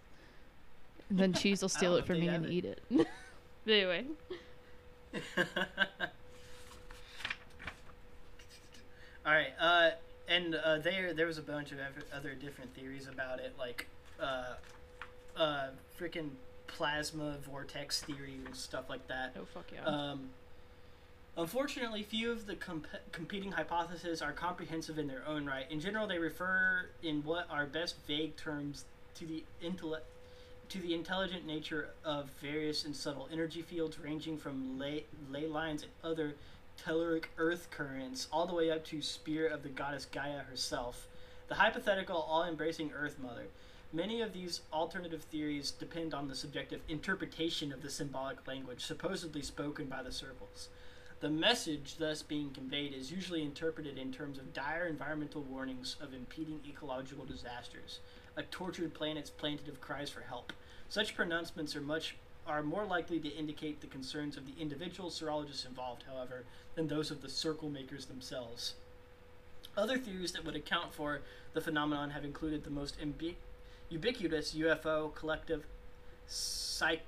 [1.09, 2.81] And then Cheese will steal it from me and have eat it.
[2.91, 3.07] but
[3.67, 4.05] anyway.
[9.23, 9.91] All right, uh,
[10.27, 11.77] and uh, there there was a bunch of
[12.13, 13.87] other different theories about it, like
[14.21, 14.53] uh,
[15.35, 15.67] uh,
[15.99, 16.29] freaking
[16.67, 19.35] plasma vortex theory and stuff like that.
[19.39, 19.83] Oh fuck yeah.
[19.85, 20.29] Um,
[21.37, 25.65] unfortunately, few of the comp- competing hypotheses are comprehensive in their own right.
[25.69, 30.05] In general, they refer in what are best vague terms to the intellect.
[30.69, 35.83] To the intelligent nature of various and subtle energy fields, ranging from ley, ley lines
[35.83, 36.35] and other
[36.81, 41.07] telluric earth currents, all the way up to spirit of the goddess Gaia herself,
[41.49, 43.47] the hypothetical, all-embracing Earth Mother.
[43.93, 49.41] Many of these alternative theories depend on the subjective interpretation of the symbolic language supposedly
[49.41, 50.69] spoken by the circles.
[51.19, 56.13] The message thus being conveyed is usually interpreted in terms of dire environmental warnings of
[56.13, 57.99] impeding ecological disasters,
[58.37, 60.53] a tortured planet's plaintive cries for help.
[60.87, 62.15] Such pronouncements are much
[62.47, 66.43] are more likely to indicate the concerns of the individual cerealogists involved, however,
[66.75, 68.73] than those of the circle makers themselves.
[69.77, 71.21] Other theories that would account for
[71.53, 73.35] the phenomenon have included the most imbi-
[73.91, 75.65] ubiquitous UFO collective
[76.27, 77.05] psych-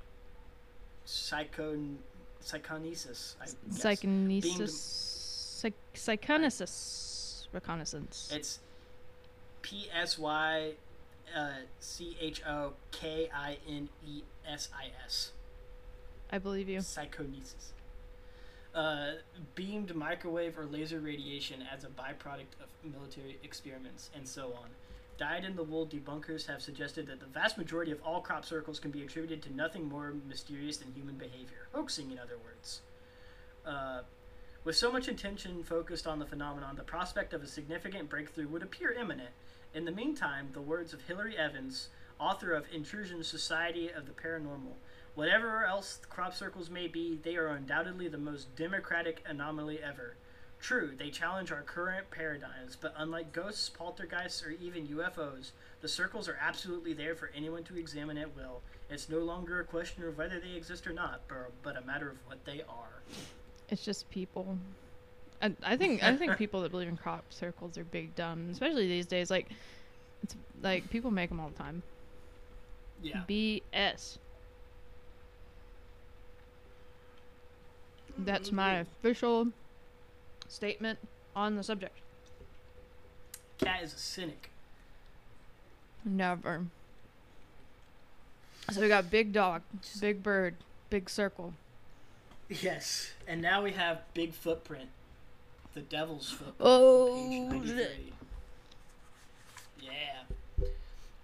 [1.08, 1.98] psychon-
[2.42, 3.36] psychonesis.
[3.72, 4.72] Psychonesis.
[5.62, 7.48] Psych- psychonesis.
[7.54, 8.32] Reconnaissance.
[8.36, 8.60] It's
[9.62, 10.72] P S Y
[11.36, 15.32] uh, C H O K I N E S I S.
[16.32, 16.80] I believe you.
[16.82, 17.72] Psychonesis.
[18.74, 19.12] Uh,
[19.54, 24.70] beamed microwave or laser radiation as a byproduct of military experiments, and so on.
[25.18, 28.80] Dyed in the wool debunkers have suggested that the vast majority of all crop circles
[28.80, 31.68] can be attributed to nothing more mysterious than human behavior.
[31.72, 32.82] Hoaxing, in other words.
[33.66, 34.02] Uh,
[34.64, 38.64] with so much attention focused on the phenomenon, the prospect of a significant breakthrough would
[38.64, 39.30] appear imminent.
[39.74, 44.76] In the meantime, the words of Hilary Evans, author of Intrusion Society of the Paranormal,
[45.16, 50.16] whatever else crop circles may be, they are undoubtedly the most democratic anomaly ever.
[50.64, 56.30] True, they challenge our current paradigms, but unlike ghosts, poltergeists, or even UFOs, the circles
[56.30, 58.62] are absolutely there for anyone to examine at will.
[58.90, 62.10] It's no longer a question of whether they exist or not, but, but a matter
[62.10, 63.02] of what they are.
[63.68, 64.58] It's just people.
[65.42, 68.88] I, I think I think people that believe in crop circles are big dumb, especially
[68.88, 69.30] these days.
[69.30, 69.50] Like,
[70.24, 71.84] it's like people make them all the time.
[73.02, 73.24] Yeah.
[73.28, 74.18] BS.
[78.20, 78.82] That's my mm-hmm.
[78.82, 79.48] official
[80.54, 81.00] statement
[81.36, 81.98] on the subject.
[83.58, 84.50] Cat is a cynic.
[86.06, 86.66] Never.
[88.72, 89.62] So we got big dog,
[90.00, 90.56] big bird,
[90.90, 91.54] big circle.
[92.50, 94.90] Yes, and now we have Big Footprint,
[95.74, 96.56] the Devil's Footprint.
[96.60, 98.14] Oh, page 93.
[99.82, 100.68] Yeah.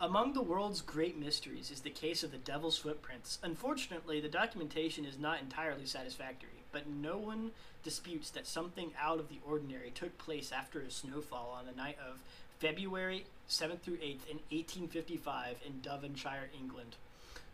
[0.02, 3.38] Among the world's great mysteries is the case of the Devil's Footprints.
[3.44, 7.52] Unfortunately, the documentation is not entirely satisfactory, but no one
[7.84, 11.98] disputes that something out of the ordinary took place after a snowfall on the night
[12.06, 12.20] of
[12.60, 16.96] February 7th through 8th in 1855 in Devonshire, England.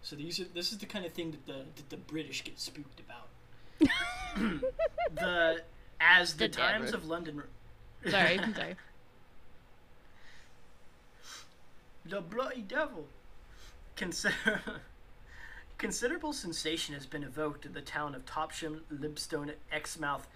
[0.01, 2.59] So these are, this is the kind of thing that the that the British get
[2.59, 3.27] spooked about.
[5.15, 5.61] the
[5.99, 7.41] as the, The Times of London
[8.07, 8.75] sorry, sorry.
[12.05, 13.07] The bloody devil.
[13.95, 14.61] Consider
[15.77, 20.27] considerable sensation has been evoked in the town of Topsham, Lympstone, Exmouth,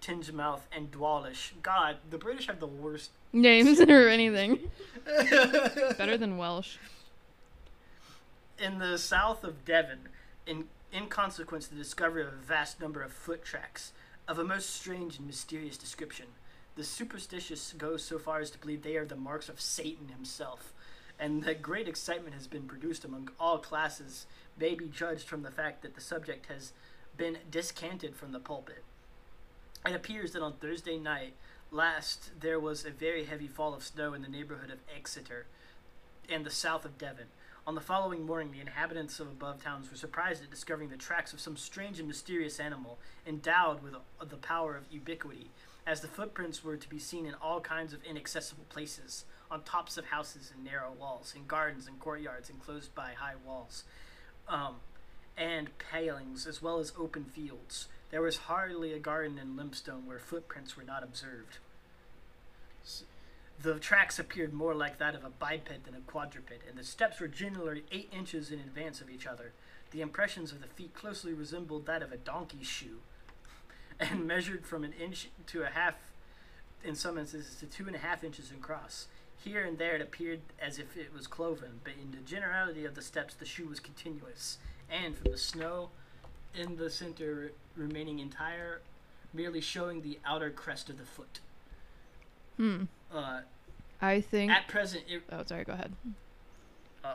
[0.00, 1.54] Teignmouth, and Dawlish.
[1.62, 3.10] God, the British have the worst.
[3.32, 4.70] Names or anything.
[5.04, 6.76] Better than Welsh.
[8.58, 10.08] in the south of Devon,
[10.46, 13.92] in in consequence of the discovery of a vast number of foot tracks
[14.26, 16.26] of a most strange and mysterious description.
[16.76, 20.72] The superstitious go so far as to believe they are the marks of Satan himself,
[21.18, 24.26] and that great excitement has been produced among all classes
[24.58, 26.72] may be judged from the fact that the subject has
[27.16, 28.84] been discanted from the pulpit.
[29.86, 31.34] It appears that on Thursday night
[31.70, 35.46] last there was a very heavy fall of snow in the neighborhood of Exeter
[36.28, 37.26] and the south of Devon.
[37.66, 41.34] On the following morning, the inhabitants of above towns were surprised at discovering the tracks
[41.34, 43.94] of some strange and mysterious animal, endowed with
[44.26, 45.50] the power of ubiquity,
[45.86, 49.98] as the footprints were to be seen in all kinds of inaccessible places, on tops
[49.98, 53.84] of houses and narrow walls, in gardens and courtyards enclosed by high walls,
[54.48, 54.76] um,
[55.36, 57.88] and palings, as well as open fields.
[58.10, 61.58] There was hardly a garden in Lympstone where footprints were not observed.
[63.60, 67.20] The tracks appeared more like that of a biped than a quadruped, and the steps
[67.20, 69.52] were generally eight inches in advance of each other.
[69.90, 73.00] The impressions of the feet closely resembled that of a donkey's shoe,
[74.00, 75.94] and measured from an inch to a half,
[76.84, 79.08] in some instances, to two and a half inches across.
[79.44, 82.94] Here and there it appeared as if it was cloven, but in the generality of
[82.94, 84.58] the steps the shoe was continuous,
[84.90, 85.90] and from the snow
[86.54, 88.80] in the center remaining entire,
[89.32, 91.40] merely showing the outer crest of the foot.
[92.56, 92.84] Hmm.
[93.14, 93.42] Uh,
[94.00, 94.50] I think.
[94.50, 95.64] at present, it, oh, sorry.
[95.64, 95.92] Go ahead.
[97.04, 97.14] uh,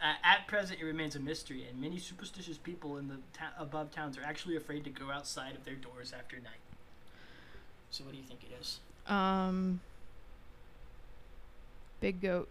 [0.00, 3.90] at, at present, it remains a mystery, and many superstitious people in the ta- above
[3.90, 6.60] towns are actually afraid to go outside of their doors after night.
[7.90, 8.80] So, what do you think it is?
[9.06, 9.80] Um.
[12.00, 12.48] Big goat.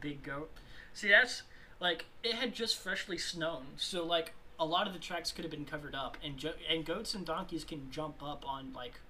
[0.00, 0.50] Big goat.
[0.94, 1.42] See, that's
[1.80, 5.50] like it had just freshly snown, so like a lot of the tracks could have
[5.50, 9.00] been covered up, and jo- and goats and donkeys can jump up on like,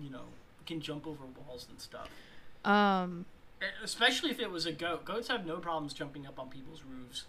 [0.00, 0.24] you know,
[0.66, 2.08] can jump over walls and stuff.
[2.64, 3.26] Um.
[3.84, 5.04] Especially if it was a goat.
[5.04, 7.24] Goats have no problems jumping up on people's roofs.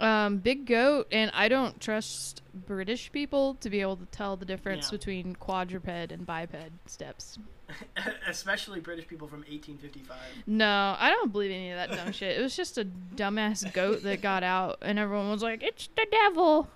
[0.00, 4.44] Um, big goat, and I don't trust British people to be able to tell the
[4.44, 4.98] difference Yeah.
[4.98, 6.54] between quadruped and biped
[6.86, 7.36] steps.
[8.28, 10.16] Especially British people from 1855.
[10.46, 12.38] No, I don't believe any of that dumb shit.
[12.38, 12.84] It was just a
[13.16, 16.68] dumbass goat that got out, and everyone was like, "It's the devil."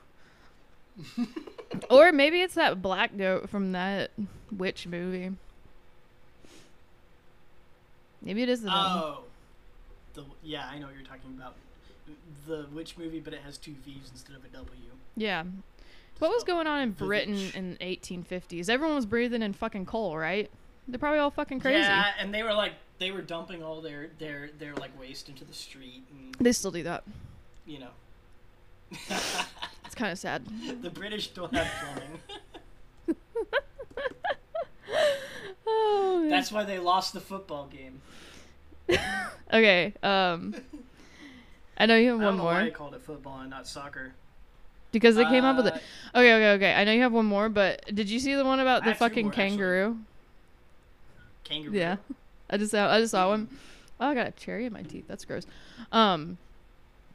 [1.91, 4.11] or maybe it's that black goat from that
[4.51, 5.31] witch movie.
[8.20, 8.83] Maybe it is the devil.
[8.85, 9.25] Oh,
[10.14, 11.55] the yeah, I know what you're talking about.
[12.47, 14.71] The which movie, but it has two V's instead of a W.
[15.17, 15.45] Yeah.
[16.19, 17.55] What was going on in Britain witch.
[17.55, 18.69] in the 1850s?
[18.69, 20.51] Everyone was breathing in fucking coal, right?
[20.89, 21.79] They're probably all fucking crazy.
[21.81, 25.45] Yeah, and they were like they were dumping all their their their like waste into
[25.45, 27.05] the street, and They still do that.
[27.67, 27.91] you know.
[29.85, 30.47] It's kind of sad.
[30.81, 32.19] the British don't have plumbing.
[35.67, 36.27] Oh.
[36.29, 38.01] That's why they lost the football game.
[39.53, 39.93] okay.
[40.03, 40.55] Um,
[41.83, 43.51] I know you have I one don't know why more they called it football and
[43.51, 44.12] not soccer.
[44.93, 45.74] because they came up with it.
[45.74, 46.74] Uh, Okay, okay, okay.
[46.74, 49.26] I know you have one more, but did you see the one about the fucking
[49.26, 49.49] more, actually.
[49.51, 49.99] kangaroo?
[51.45, 51.74] Kangaroo.
[51.76, 51.97] Yeah,
[52.51, 53.49] I just saw, I just saw one.
[54.01, 55.05] Oh, I got a cherry in my teeth.
[55.07, 55.47] That's gross.
[55.93, 56.37] Um,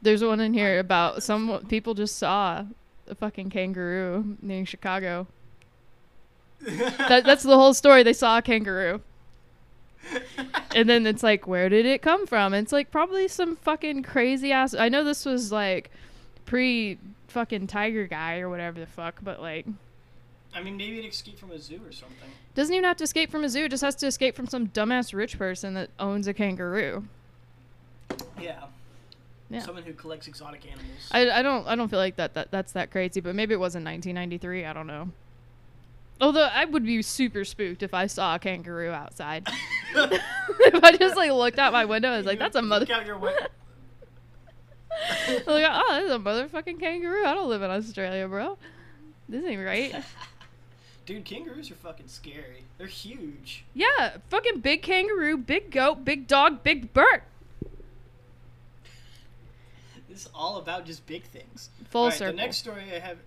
[0.00, 2.64] there's one in here about some people just saw
[3.06, 5.26] a fucking kangaroo near Chicago.
[6.66, 8.02] That, that's the whole story.
[8.04, 9.02] They saw a kangaroo.
[10.74, 12.54] And then it's like, where did it come from?
[12.54, 14.74] And it's like probably some fucking crazy ass.
[14.74, 15.90] I know this was like
[16.46, 19.66] pre fucking tiger guy or whatever the fuck, but like
[20.54, 22.30] I mean, maybe it escaped from a zoo or something.
[22.54, 23.64] doesn't even have to escape from a zoo.
[23.64, 27.04] It just has to escape from some dumbass rich person that owns a kangaroo.
[28.40, 28.64] Yeah.
[29.50, 29.60] Yeah.
[29.60, 31.08] Someone who collects exotic animals.
[31.10, 33.58] I, I don't I don't feel like that, that that's that crazy, but maybe it
[33.58, 34.66] was in 1993.
[34.66, 35.10] I don't know.
[36.20, 39.46] Although I would be super spooked if I saw a kangaroo outside.
[39.94, 42.96] if I just like looked out my window, I was like, "That's a mother." Look
[42.96, 43.46] out your window.
[45.46, 47.24] like, oh, that's a motherfucking kangaroo.
[47.24, 48.58] I don't live in Australia, bro.
[49.28, 49.94] This ain't right.
[51.06, 52.64] Dude, kangaroos are fucking scary.
[52.76, 53.64] They're huge.
[53.74, 57.22] Yeah, fucking big kangaroo, big goat, big dog, big bird.
[60.08, 61.70] This is all about just big things.
[61.90, 62.36] Full Alright, circle.
[62.36, 63.18] The next story I have,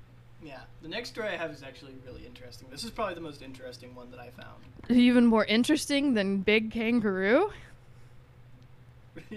[0.43, 2.67] yeah, the next story I have is actually really interesting.
[2.71, 4.63] This is probably the most interesting one that I found.
[4.89, 7.51] Even more interesting than big kangaroo.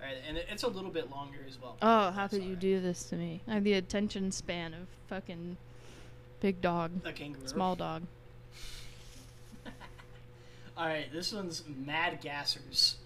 [0.00, 1.76] Alright, and it's a little bit longer as well.
[1.82, 3.40] Oh, how could you do this to me?
[3.48, 5.56] I have the attention span of fucking
[6.40, 7.46] big dog, A kangaroo.
[7.48, 8.02] small dog.
[10.78, 12.96] Alright, this one's Mad Gassers.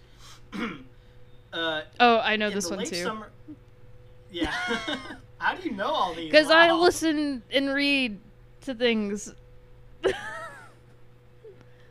[1.53, 3.03] uh, Oh, I know this one too.
[3.03, 3.31] Summer...
[4.31, 4.51] Yeah.
[5.39, 6.31] How do you know all these?
[6.31, 8.19] Because I listen and read
[8.63, 9.35] to things.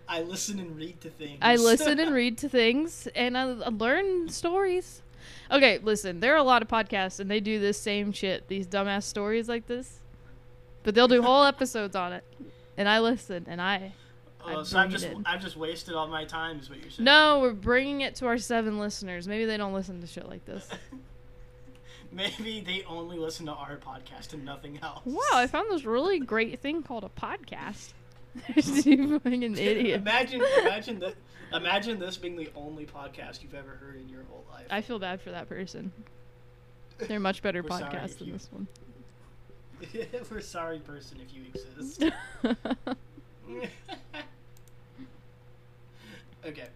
[0.07, 1.37] I listen and read to things.
[1.41, 5.01] I listen and read to things, and I, I learn stories.
[5.49, 6.19] Okay, listen.
[6.19, 8.47] There are a lot of podcasts, and they do this same shit.
[8.49, 9.99] These dumbass stories like this,
[10.83, 12.25] but they'll do whole episodes on it,
[12.77, 13.93] and I listen, and I.
[14.45, 15.07] Oh, so I've just.
[15.25, 17.05] I've just wasted all my time, is what you're saying.
[17.05, 19.27] No, we're bringing it to our seven listeners.
[19.27, 20.69] Maybe they don't listen to shit like this.
[22.11, 25.01] Maybe they only listen to our podcast and nothing else.
[25.05, 27.93] Wow, I found this really great thing called a podcast.
[28.85, 30.01] you fucking idiot.
[30.01, 31.15] imagine, imagine that.
[31.53, 34.65] Imagine this being the only podcast you've ever heard in your whole life.
[34.69, 35.91] I feel bad for that person.
[36.97, 38.67] They're much better podcasts than you- this one.
[40.29, 42.03] We're sorry, person, if you exist.
[46.45, 46.67] Okay.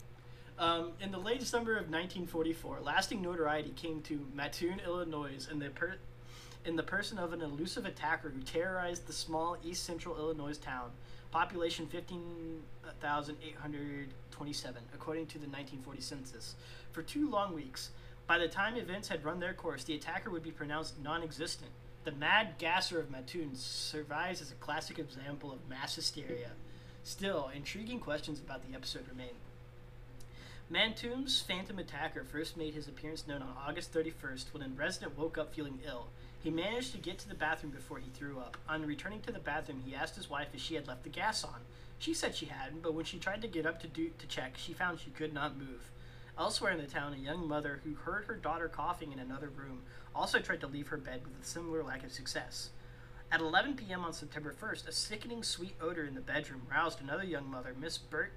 [0.57, 5.70] Um, in the late summer of 1944, lasting notoriety came to Mattoon, Illinois, in the
[5.70, 5.97] per-
[6.63, 10.89] in the person of an elusive attacker who terrorized the small east central Illinois town,
[11.30, 16.55] population 15,827, according to the 1940 census,
[16.91, 17.91] for two long weeks.
[18.26, 21.70] By the time events had run their course, the attacker would be pronounced non existent.
[22.05, 26.53] The Mad Gasser of Mattoon survives as a classic example of mass hysteria.
[27.03, 29.36] Still, intriguing questions about the episode remain.
[30.68, 35.38] Mattoon's phantom attacker first made his appearance known on August 31st when a resident woke
[35.38, 36.07] up feeling ill.
[36.41, 38.57] He managed to get to the bathroom before he threw up.
[38.68, 41.43] On returning to the bathroom, he asked his wife if she had left the gas
[41.43, 41.59] on.
[41.99, 44.53] She said she hadn't, but when she tried to get up to do to check,
[44.57, 45.91] she found she could not move.
[46.38, 49.84] Elsewhere in the town, a young mother who heard her daughter coughing in another room
[50.16, 52.70] also tried to leave her bed with a similar lack of success.
[53.32, 54.03] At 11 p.m.
[54.03, 57.99] on September 1st, a sickening sweet odor in the bedroom roused another young mother, Miss
[57.99, 58.32] Bert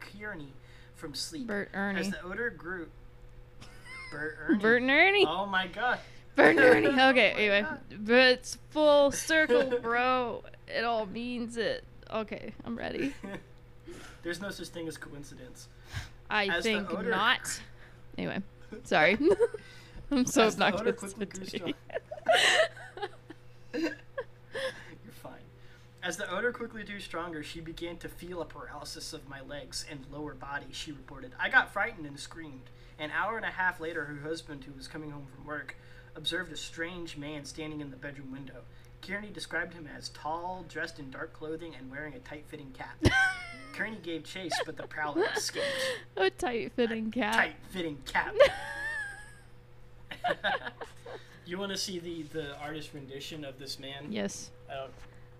[0.00, 0.52] Kearney,
[0.96, 1.46] from sleep.
[1.46, 2.00] Bert Ernie.
[2.00, 2.88] As the odor grew.
[4.10, 4.58] Bert Ernie.
[4.58, 5.26] Bert and Ernie.
[5.26, 5.98] Oh my god.
[6.34, 6.86] Bert and Ernie.
[7.00, 7.62] Oh Okay, my anyway.
[7.62, 7.80] God.
[8.00, 10.42] But it's full circle, bro.
[10.68, 11.84] It all means it.
[12.12, 13.14] Okay, I'm ready.
[14.22, 15.68] There's no such thing as coincidence.
[16.28, 17.60] I As think odor- not.
[18.18, 18.42] Anyway,
[18.84, 19.16] sorry.
[20.10, 21.12] I'm so As obnoxious.
[21.14, 21.74] today.
[26.14, 26.30] Strong- You're fine.
[26.30, 29.84] As the odor quickly grew stronger, she began to feel a paralysis of my legs
[29.90, 31.32] and lower body, she reported.
[31.38, 32.70] I got frightened and screamed.
[32.98, 35.76] An hour and a half later, her husband, who was coming home from work,
[36.14, 38.62] observed a strange man standing in the bedroom window.
[39.02, 42.96] Kearney described him as tall, dressed in dark clothing, and wearing a tight fitting cap.
[43.72, 45.66] Kearney gave chase, but the prowler escaped.
[46.16, 47.34] A tight fitting cap.
[47.34, 48.34] Tight fitting cap.
[51.46, 54.06] you want to see the, the artist rendition of this man?
[54.08, 54.50] Yes.
[54.72, 54.86] Oh,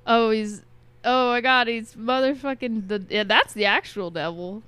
[0.06, 0.62] Oh, he's.
[1.04, 3.04] Oh my god, he's motherfucking the.
[3.08, 4.62] Yeah, that's the actual devil.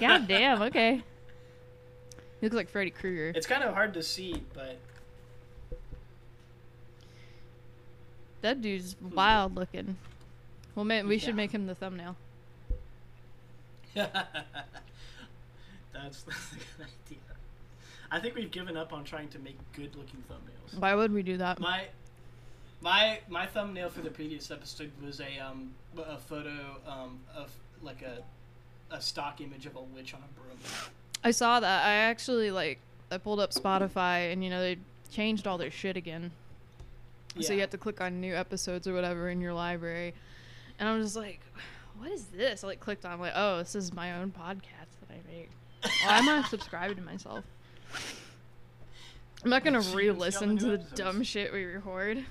[0.00, 0.62] God damn.
[0.72, 1.02] Okay.
[2.40, 3.32] He looks like Freddy Krueger.
[3.36, 4.76] It's kind of hard to see, but
[8.40, 9.96] That dude's wild looking.
[10.74, 11.20] Well, man, we Yeah.
[11.26, 12.16] should make him the thumbnail.
[13.94, 14.10] that's,
[15.92, 17.18] that's a good idea.
[18.10, 20.78] I think we've given up on trying to make good looking thumbnails.
[20.80, 21.60] Why would we do that?
[21.60, 21.84] My
[22.82, 28.02] my my thumbnail for the previous episode was a um a photo um of like
[28.02, 28.22] a
[28.94, 30.58] a stock image of a witch on a broom.
[31.24, 31.86] I saw that.
[31.86, 32.78] I actually like.
[33.10, 34.78] I pulled up Spotify, and you know they
[35.10, 36.30] changed all their shit again.
[37.36, 37.46] Yeah.
[37.46, 40.14] So you have to click on new episodes or whatever in your library.
[40.78, 41.40] And I'm just like,
[41.98, 42.64] what is this?
[42.64, 45.50] I like clicked on like, oh, this is my own podcast that I make.
[46.06, 47.44] I'm I subscribed to myself?
[49.44, 51.64] I'm not gonna So you can see all the re-listen to the dumb shit we
[51.64, 52.24] record.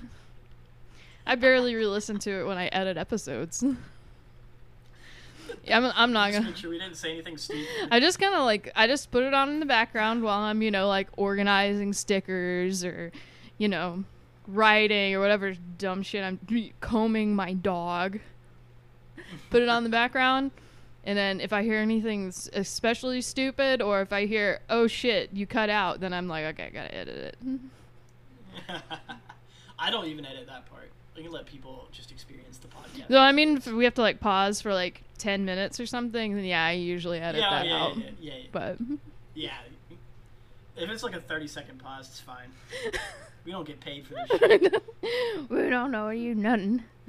[1.26, 3.62] I barely re-listen to it when I edit episodes.
[5.64, 6.50] yeah, I'm, I'm not Just gonna.
[6.50, 7.66] make sure we didn't say anything stupid.
[7.90, 10.62] I just kind of like I just put it on in the background while I'm,
[10.62, 13.12] you know, like organizing stickers or,
[13.58, 14.04] you know,
[14.48, 16.40] writing or whatever dumb shit I'm
[16.80, 18.18] combing my dog.
[19.50, 20.50] Put it on the background.
[21.04, 25.46] And then if I hear anything especially stupid or if I hear, "Oh shit, you
[25.46, 27.60] cut out," then I'm like, "Okay, I got to edit it."
[29.78, 30.92] I don't even edit that part.
[31.16, 33.08] I can let people just experience the podcast.
[33.08, 36.34] So I mean, if we have to like pause for like 10 minutes or something,
[36.34, 37.96] then yeah, I usually edit yeah, that yeah, out.
[37.96, 38.78] yeah, yeah, yeah, But
[39.34, 39.50] yeah.
[40.74, 42.48] If it's like a thirty second pause, it's fine.
[43.44, 44.82] We don't get paid for this shit.
[45.48, 46.84] we don't know you nothing.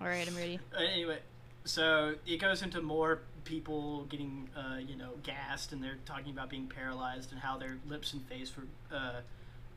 [0.00, 0.58] All right, I'm ready.
[0.74, 1.18] Uh, anyway,
[1.64, 6.48] so it goes into more people getting, uh, you know, gassed, and they're talking about
[6.48, 9.20] being paralyzed and how their lips and face were uh,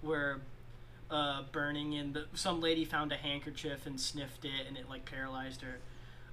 [0.01, 0.39] were
[1.11, 5.05] uh, burning, and the, some lady found a handkerchief and sniffed it, and it like
[5.05, 5.79] paralyzed her.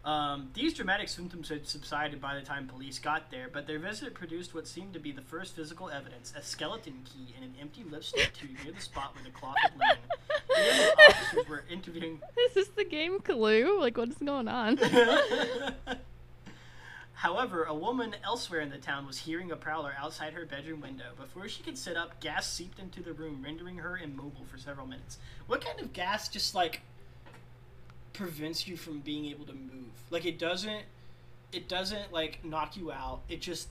[0.09, 4.15] Um, these dramatic symptoms had subsided by the time police got there, but their visit
[4.15, 7.85] produced what seemed to be the first physical evidence: a skeleton key and an empty
[7.85, 9.99] lipstick tube near the spot where the cloth had lain.
[10.49, 13.79] The officers were interviewing Is this the game Clue?
[13.81, 14.79] Like, what's going on?
[17.19, 21.07] However, a woman elsewhere in the town was hearing a prowler outside her bedroom window.
[21.17, 24.87] Before she could sit up, gas seeped into the room, rendering her immobile for several
[24.87, 25.19] minutes.
[25.49, 26.83] What kind of gas just like
[28.13, 29.91] prevents you from being able to move?
[30.11, 30.85] Like it doesn't
[31.53, 33.23] it doesn't like knock you out.
[33.29, 33.67] It just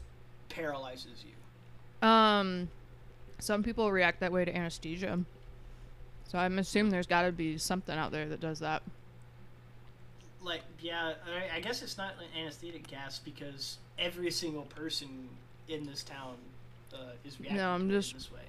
[0.49, 2.07] paralyzes you.
[2.07, 2.67] um,
[3.39, 5.19] some people react that way to anesthesia.
[6.25, 8.83] So I'm assuming there's got to be something out there that does that.
[10.47, 11.13] Like yeah,
[11.51, 15.27] I, I guess it's not an anesthetic gas because every single person
[15.67, 16.35] in this town
[16.93, 18.39] uh, is reacting No, I'm just- this way.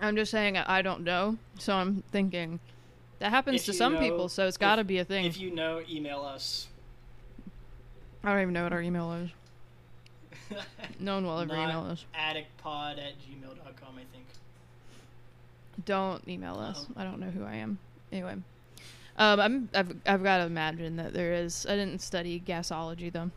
[0.00, 2.60] I'm just saying I don't know, so I'm thinking
[3.18, 5.24] that happens If to some know- people, so it's got to be a thing.
[5.24, 6.66] If you know, email us.
[8.22, 9.30] I don't even know what our email is.
[11.00, 12.04] No one will ever Not email us.
[12.18, 14.24] addictpod at gmail.com, I think.
[15.84, 16.86] Don't email us.
[16.88, 17.00] Uh-oh.
[17.00, 17.78] I don't know who I am.
[18.10, 18.36] Anyway,
[19.18, 21.66] um, I'm I've I've got to imagine that there is.
[21.66, 23.30] I didn't study gasology though.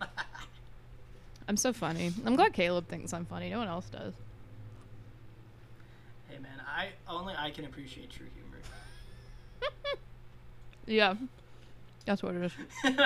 [1.48, 2.12] I'm so funny.
[2.26, 3.50] I'm glad Caleb thinks I'm funny.
[3.50, 4.14] No one else does.
[6.28, 8.58] Hey man, I only I can appreciate true humor.
[10.86, 11.14] Yeah,
[12.06, 12.52] that's what it is.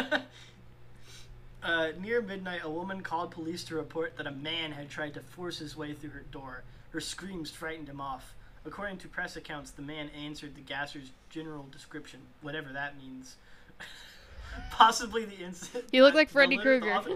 [1.62, 5.20] uh, near midnight, a woman called police to report that a man had tried to
[5.20, 6.62] force his way through her door.
[6.92, 8.34] Her Her screams frightened him off.
[8.66, 13.36] According to press accounts, the man answered the gasser's general description, whatever that means.
[14.70, 15.84] Possibly the incident.
[15.92, 16.86] He looked like Freddy Krueger.
[16.86, 17.14] The author,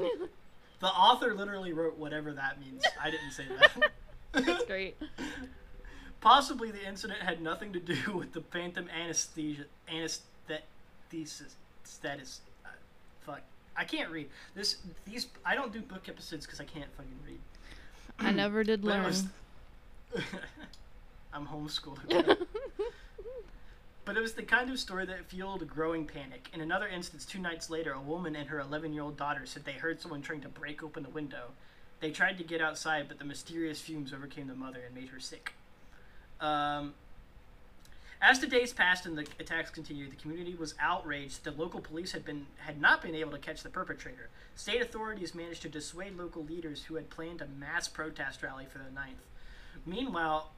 [0.79, 2.85] the author literally wrote whatever that means.
[3.03, 3.91] I didn't say that.
[4.47, 4.97] That's great.
[6.21, 12.43] Possibly the incident had nothing to do with the phantom anesthesia anesthesis status.
[12.65, 12.69] Uh,
[13.23, 13.41] fuck,
[13.77, 14.77] I can't read this.
[15.05, 17.41] These I don't do book episodes because I can't fucking read.
[18.21, 19.13] I never did learn.
[21.33, 21.99] I'm homeschooled.
[24.05, 26.49] but it was the kind of story that fueled a growing panic.
[26.53, 29.65] In another instance, two nights later, a woman and her 11 year old daughter said
[29.65, 31.53] they heard someone trying to break open the window.
[32.01, 35.21] They tried to get outside, but the mysterious fumes overcame the mother and made her
[35.21, 35.53] sick.
[36.41, 36.95] Um,
[38.23, 41.45] as the days passed and the attacks continued, the community was outraged.
[41.45, 44.29] The local police had been had not been able to catch the perpetrator.
[44.55, 48.79] State authorities managed to dissuade local leaders who had planned a mass protest rally for
[48.79, 49.25] the 9th.
[49.87, 50.51] Meanwhile,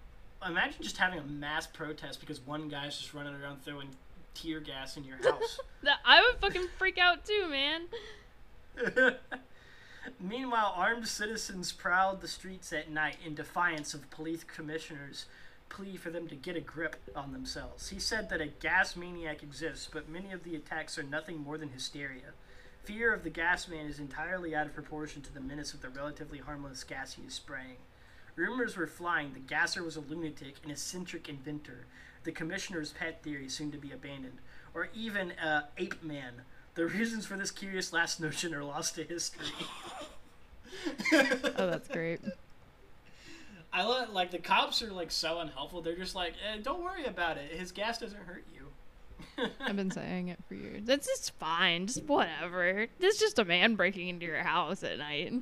[0.47, 3.88] imagine just having a mass protest because one guy's just running around throwing
[4.34, 5.61] tear gas in your house.
[5.82, 7.82] That- I would fucking freak out too, man.
[10.20, 15.26] Meanwhile, armed citizens prowled the streets at night in defiance of police commissioners'
[15.68, 17.88] plea for them to get a grip on themselves.
[17.88, 21.59] He said that a gas maniac exists, but many of the attacks are nothing more
[21.59, 22.34] than hysteria.
[22.84, 25.88] Fear of the gas man is entirely out of proportion to the menace of the
[25.88, 27.76] relatively harmless gas he is spraying.
[28.37, 31.87] Rumors were flying the gasser was a lunatic, an eccentric inventor.
[32.24, 34.39] The commissioner's pet theory soon to be abandoned,
[34.74, 36.43] or even uh, ape man.
[36.74, 39.47] The reasons for this curious last notion are lost to history.
[41.12, 42.20] Oh, that's great.
[43.72, 45.83] I love like the cops are like so unhelpful.
[45.83, 47.51] They're just like, eh, don't worry about it.
[47.53, 49.49] His gas doesn't hurt you.
[49.61, 50.83] I've been saying it for years.
[50.85, 51.87] That's just fine.
[51.87, 52.87] Just whatever.
[52.99, 55.33] This is just a man breaking into your house at night.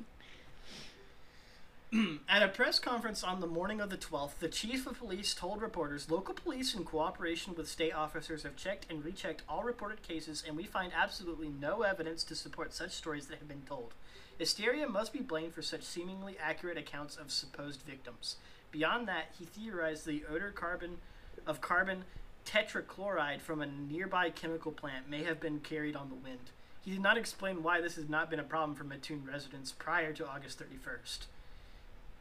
[2.29, 5.61] At a press conference on the morning of the 12th, the chief of police told
[5.61, 10.41] reporters local police, in cooperation with state officers, have checked and rechecked all reported cases,
[10.47, 13.93] and we find absolutely no evidence to support such stories that have been told.
[14.37, 18.37] Hysteria must be blamed for such seemingly accurate accounts of supposed victims.
[18.71, 20.99] Beyond that, he theorized the odor carbon
[21.45, 22.05] of carbon
[22.45, 26.51] tetrachloride from a nearby chemical plant may have been carried on the wind.
[26.85, 30.13] He did not explain why this has not been a problem for Mattoon residents prior
[30.13, 31.25] to August 31st.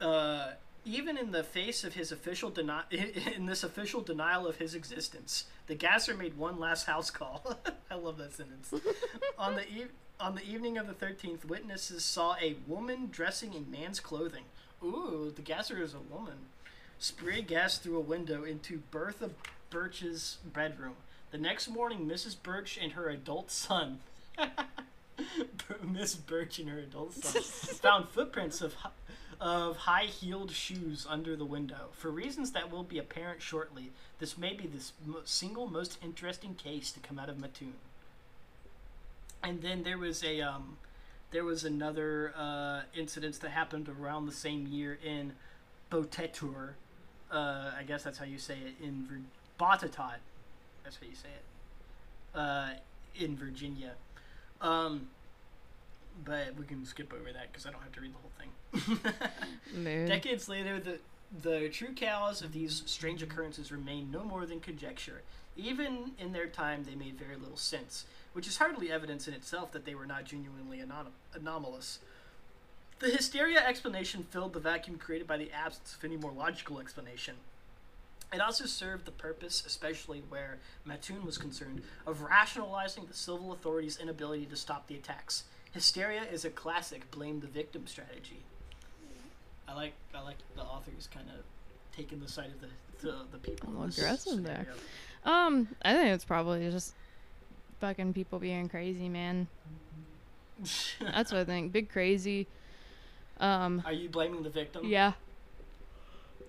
[0.00, 0.50] uh,
[0.84, 2.90] even in the face of his official deni-
[3.36, 7.58] in this official denial of his existence, the gasser made one last house call.
[7.90, 8.72] I love that sentence.
[9.38, 13.68] on the eve- on the evening of the 13th, witnesses saw a woman dressing in
[13.70, 14.44] man's clothing.
[14.84, 16.34] Ooh, the gasser is a woman.
[17.00, 19.30] Spray gas through a window into Bertha
[19.68, 20.94] Birch's bedroom.
[21.32, 22.36] The next morning, Mrs.
[22.40, 23.98] Birch and her adult son
[25.82, 28.74] Miss Birch and her adult son found footprints of
[29.40, 31.88] of high-heeled shoes under the window.
[31.90, 33.90] For reasons that will be apparent shortly,
[34.20, 34.80] this may be the
[35.24, 37.74] single most interesting case to come out of Mattoon.
[39.42, 40.76] And then there was a um,
[41.32, 45.32] there was another uh, incident that happened around the same year in
[45.90, 46.74] Botetur.
[47.30, 49.22] Uh, I guess that's how you say it in Vir-
[49.58, 50.20] Botetourt.
[50.84, 52.38] That's how you say it.
[52.38, 52.70] Uh,
[53.18, 53.92] in Virginia.
[54.62, 55.08] Um,
[56.24, 59.82] but we can skip over that because I don't have to read the whole thing.
[60.06, 60.98] Decades later, the
[61.42, 65.22] the true cause of these strange occurrences remain no more than conjecture.
[65.56, 68.04] Even in their time, they made very little sense,
[68.34, 72.00] which is hardly evidence in itself that they were not genuinely anom- anomalous.
[72.98, 77.34] The hysteria explanation filled the vacuum created by the absence of any more logical explanation.
[78.32, 83.98] It also served the purpose, especially where Mattoon was concerned, of rationalizing the civil authorities'
[84.00, 85.44] inability to stop the attacks.
[85.72, 88.42] Hysteria is a classic blame the victim strategy.
[89.68, 91.44] I like I like the authors kind of
[91.96, 92.68] taking the side of the
[93.06, 93.68] the, the people.
[93.68, 94.66] A little aggressive there.
[95.24, 96.94] Um, I think it's probably just
[97.80, 99.46] fucking people being crazy, man.
[101.00, 101.72] That's what I think.
[101.72, 102.46] Big crazy.
[103.40, 104.86] Um, Are you blaming the victim?
[104.86, 105.12] yeah.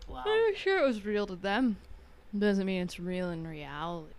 [0.08, 0.24] Wow.
[0.26, 1.78] I'm sure it was real to them.
[2.38, 4.14] Doesn't mean it's real in reality.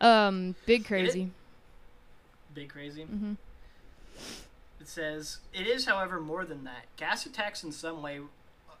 [0.00, 1.30] Um, big crazy.
[2.54, 3.04] Big crazy.
[3.04, 3.34] hmm
[4.80, 6.86] It says it is, however, more than that.
[6.96, 8.20] Gas attacks in some way,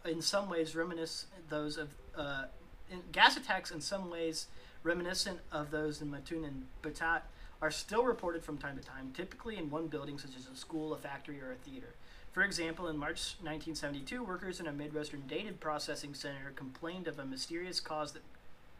[0.04, 2.44] in some ways, reminisce those of uh,
[2.90, 4.46] in, gas attacks in some ways
[4.82, 7.22] reminiscent of those in Mattoon and Batat
[7.60, 10.92] are still reported from time to time, typically in one building such as a school,
[10.92, 11.94] a factory, or a theater.
[12.32, 17.26] For example, in March 1972, workers in a Midwestern dated processing center complained of a
[17.26, 18.22] mysterious cause that,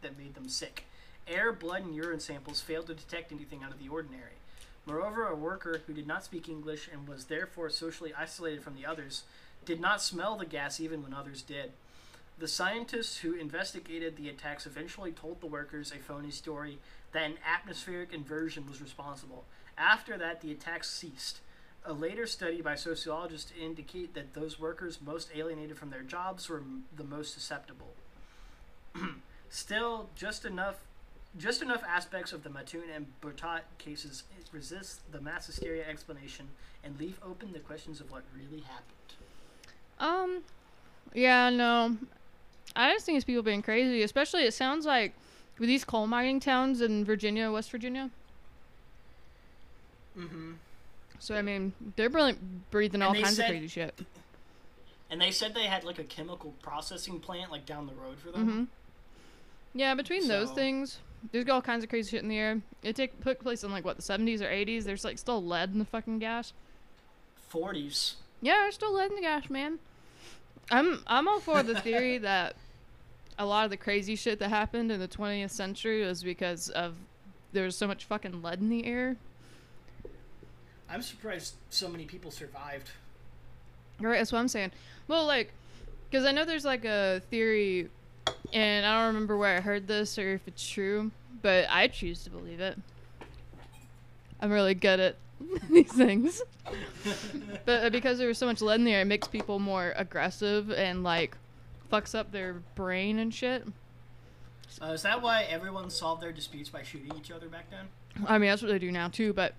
[0.01, 0.85] that made them sick.
[1.27, 4.39] Air, blood, and urine samples failed to detect anything out of the ordinary.
[4.87, 8.87] Moreover, a worker who did not speak English and was therefore socially isolated from the
[8.87, 9.23] others
[9.65, 11.71] did not smell the gas even when others did.
[12.39, 16.79] The scientists who investigated the attacks eventually told the workers a phony story
[17.11, 19.45] that an atmospheric inversion was responsible.
[19.77, 21.39] After that, the attacks ceased.
[21.85, 26.59] A later study by sociologists indicate that those workers most alienated from their jobs were
[26.59, 27.93] m- the most susceptible.
[29.49, 30.77] Still, just enough
[31.37, 36.47] just enough aspects of the Mattoon and Bertot cases resist the mass hysteria explanation
[36.83, 38.93] and leave open the questions of what really happened.
[39.99, 40.43] Um,
[41.13, 41.97] yeah, no.
[42.75, 44.03] I just think it's people being crazy.
[44.03, 45.13] Especially, it sounds like
[45.59, 48.09] with these coal mining towns in Virginia, West Virginia.
[50.17, 50.53] Mm-hmm.
[51.23, 52.09] So I mean, they're
[52.69, 53.97] breathing all kinds said- of crazy shit.
[55.09, 58.31] And they said they had like a chemical processing plant like down the road for
[58.31, 58.47] them.
[58.47, 58.63] Mm-hmm.
[59.79, 60.99] Yeah, between those So- things,
[61.31, 62.61] there's all kinds of crazy shit in the air.
[62.81, 64.83] It take, took place in like what the 70s or 80s.
[64.83, 66.51] There's like still lead in the fucking gas.
[67.53, 68.15] 40s.
[68.41, 69.79] Yeah, there's still lead in the gas, man.
[70.69, 72.55] I'm I'm all for the theory that
[73.39, 76.95] a lot of the crazy shit that happened in the 20th century was because of
[77.53, 79.15] there was so much fucking lead in the air.
[80.93, 82.91] I'm surprised so many people survived.
[83.99, 84.71] Right, that's what I'm saying.
[85.07, 85.51] Well, like,
[86.09, 87.89] because I know there's like a theory,
[88.53, 91.09] and I don't remember where I heard this or if it's true,
[91.41, 92.77] but I choose to believe it.
[94.39, 95.15] I'm really good at
[95.71, 96.43] these things.
[97.65, 100.71] but uh, because there was so much lead in there, it makes people more aggressive
[100.71, 101.35] and like
[101.91, 103.65] fucks up their brain and shit.
[104.81, 107.87] Uh, is that why everyone solved their disputes by shooting each other back then?
[108.27, 109.55] I mean, that's what they do now too, but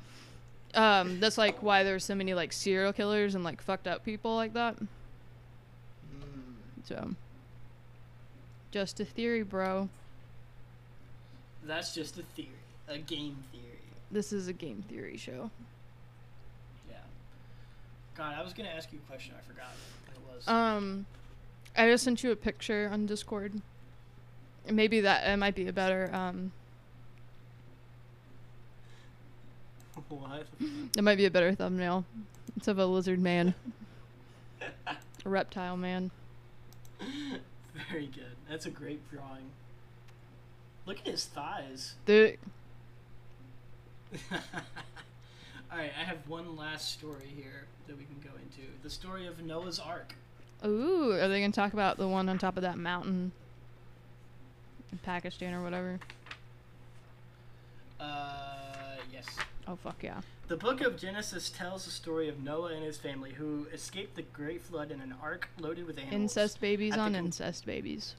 [0.74, 4.34] um, that's like why there's so many like serial killers and like fucked up people
[4.36, 4.76] like that.
[6.84, 7.10] So,
[8.70, 9.88] just a theory, bro.
[11.64, 12.50] That's just a theory,
[12.88, 13.64] a game theory.
[14.10, 15.50] This is a game theory show.
[16.90, 16.96] Yeah.
[18.16, 19.34] God, I was gonna ask you a question.
[19.38, 19.70] I forgot
[20.06, 20.48] what it was.
[20.48, 21.06] Um,
[21.76, 23.60] I just sent you a picture on Discord.
[24.70, 26.52] Maybe that it might be a better um,
[30.08, 30.46] what?
[30.96, 32.04] it might be a better thumbnail.
[32.56, 33.54] It's of a lizard man,
[34.80, 36.10] a reptile man.
[37.90, 38.36] Very good.
[38.48, 39.50] That's a great drawing.
[40.86, 41.94] Look at his thighs.
[42.06, 42.36] The
[44.32, 48.70] All right, I have one last story here that we can go into.
[48.82, 50.14] The story of Noah's Ark.
[50.64, 53.32] ooh, are they gonna talk about the one on top of that mountain
[54.92, 55.98] in Pakistan or whatever?
[57.98, 59.26] Uh, yes.
[59.66, 60.20] Oh fuck yeah!
[60.48, 64.22] The book of Genesis tells the story of Noah and his family who escaped the
[64.22, 66.20] great flood in an ark loaded with animals.
[66.20, 68.14] Incest babies on con- incest babies.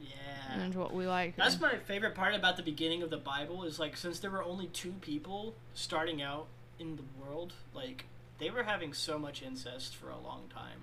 [0.00, 0.08] Yeah.
[0.56, 1.36] That's what we like.
[1.36, 4.42] That's my favorite part about the beginning of the Bible is like since there were
[4.42, 6.46] only two people starting out
[6.78, 8.06] in the world, like
[8.38, 10.82] they were having so much incest for a long time.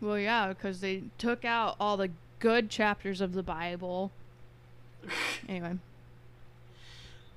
[0.00, 4.12] Well, yeah, because they took out all the good chapters of the Bible.
[5.48, 5.76] Anyway,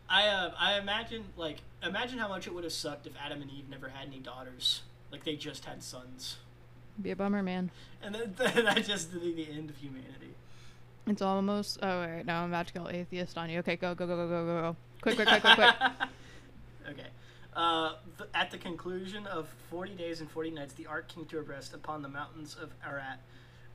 [0.10, 3.52] I uh, I imagine like imagine how much it would have sucked if Adam and
[3.52, 4.82] Eve never had any daughters.
[5.12, 6.38] Like they just had sons,
[7.02, 7.72] be a bummer, man.
[8.02, 10.34] and then that just the, the end of humanity.
[11.08, 11.80] It's almost.
[11.82, 13.60] Oh, wait, now I'm about to go atheist on you.
[13.60, 14.76] Okay, go, go, go, go, go, go, go.
[15.02, 15.76] Quick, quick, quick, quick, quick.
[16.90, 17.08] okay.
[17.56, 21.40] Uh, th- at the conclusion of 40 days and 40 nights, the ark came to
[21.40, 23.20] a rest upon the mountains of Ararat.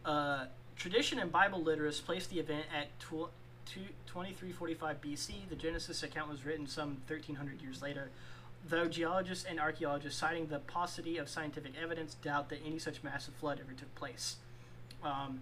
[0.04, 0.44] Uh,
[0.76, 3.30] tradition and Bible literasts place the event at two-
[3.66, 5.48] 2345 BC.
[5.48, 8.10] The Genesis account was written some 1300 years later,
[8.68, 13.34] though geologists and archaeologists citing the paucity of scientific evidence doubt that any such massive
[13.34, 14.36] flood ever took place.
[15.02, 15.40] Um,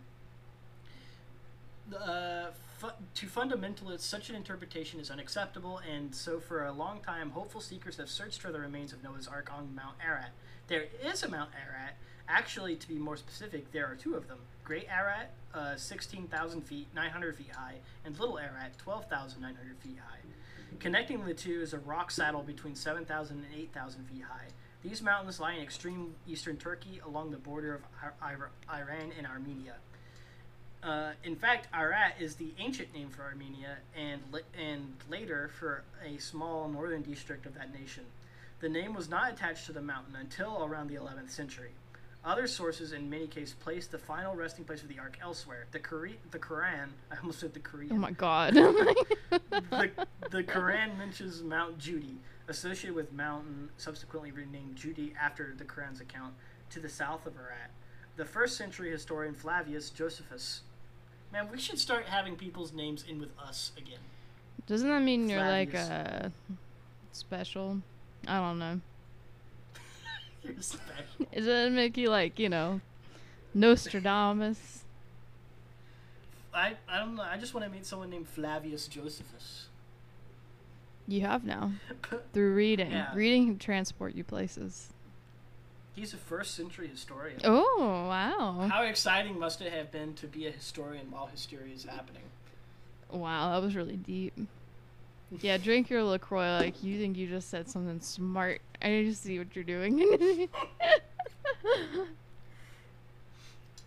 [1.94, 2.46] uh,
[2.78, 7.60] fu- to fundamentalists, such an interpretation is unacceptable, and so for a long time, hopeful
[7.60, 10.30] seekers have searched for the remains of Noah's Ark on Mount Ararat.
[10.68, 11.96] There is a Mount Ararat.
[12.28, 16.86] Actually, to be more specific, there are two of them Great Ararat, uh, 16,000 feet,
[16.94, 20.18] 900 feet high, and Little Ararat, 12,900 feet high.
[20.78, 24.46] Connecting the two is a rock saddle between 7,000 and 8,000 feet high.
[24.82, 29.26] These mountains lie in extreme eastern Turkey along the border of Ir- Ir- Iran and
[29.26, 29.74] Armenia.
[30.82, 34.20] Uh, in fact, Ararat is the ancient name for Armenia and,
[34.58, 38.04] and later for a small northern district of that nation.
[38.60, 41.72] The name was not attached to the mountain until around the 11th century.
[42.24, 45.66] Other sources, in many cases, place the final resting place of the ark elsewhere.
[45.72, 47.92] The, Kore- the Quran, I almost said the Korean.
[47.92, 48.54] Oh my god.
[48.54, 48.94] the,
[50.30, 52.16] the Quran mentions Mount Judi,
[52.46, 56.34] associated with mountain subsequently renamed Judi after the Quran's account,
[56.70, 57.70] to the south of Ararat.
[58.16, 60.60] The first century historian Flavius Josephus.
[61.32, 63.98] Man, we should start having people's names in with us again.
[64.66, 65.88] Doesn't that mean you're like Flavius.
[65.88, 66.32] a
[67.12, 67.78] special.
[68.28, 68.80] I don't know.
[70.44, 72.80] Does it make you like you know,
[73.54, 74.84] Nostradamus?
[76.54, 77.22] I, I don't know.
[77.22, 79.66] I just want to meet someone named Flavius Josephus.
[81.08, 81.72] You have now
[82.32, 82.92] through reading.
[82.92, 83.14] Yeah.
[83.14, 84.88] Reading can transport you places.
[85.94, 87.40] He's a first century historian.
[87.44, 88.68] Oh wow!
[88.70, 92.22] How exciting must it have been to be a historian while hysteria is happening?
[93.10, 94.32] Wow, that was really deep.
[95.40, 98.60] Yeah, drink your LaCroix like you think you just said something smart.
[98.82, 100.48] I just see what you're doing.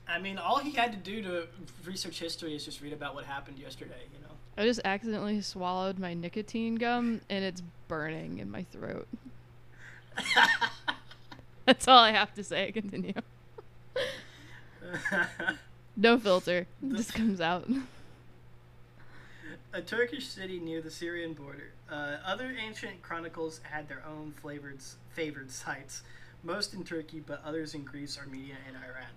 [0.08, 1.48] I mean, all he had to do to
[1.84, 4.34] research history is just read about what happened yesterday, you know?
[4.58, 9.08] I just accidentally swallowed my nicotine gum and it's burning in my throat.
[11.66, 12.72] That's all I have to say.
[12.72, 13.14] Continue.
[15.98, 16.68] No filter.
[16.84, 17.70] It just comes out.
[19.76, 21.72] A Turkish city near the Syrian border.
[21.92, 24.78] Uh, other ancient chronicles had their own flavored,
[25.14, 26.02] favored sites,
[26.44, 29.10] most in Turkey, but others in Greece, Armenia, and Iran.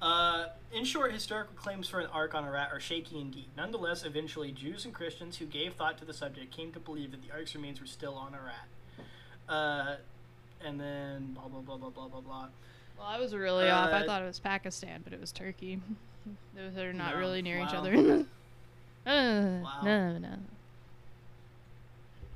[0.00, 3.46] Uh, in short, historical claims for an ark on Arat are shaky indeed.
[3.56, 7.22] Nonetheless, eventually, Jews and Christians who gave thought to the subject came to believe that
[7.22, 8.66] the ark's remains were still on Arat.
[9.48, 9.96] Uh,
[10.64, 12.48] and then blah blah blah blah blah blah blah.
[12.98, 13.90] Well, I was really off.
[13.92, 15.80] I Uh, thought it was Pakistan, but it was Turkey.
[16.56, 17.80] Those are not No, really near each wow.
[17.80, 18.24] other.
[19.06, 19.80] uh, Wow.
[19.84, 20.34] No, no.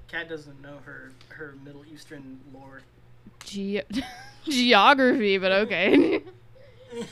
[0.09, 2.83] Kat doesn't know her her Middle Eastern lore.
[3.45, 3.85] Ge-
[4.49, 6.23] geography, but okay.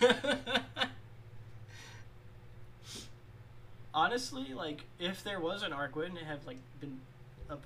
[3.92, 7.00] Honestly, like if there was an arc, wouldn't it have like been
[7.48, 7.56] a,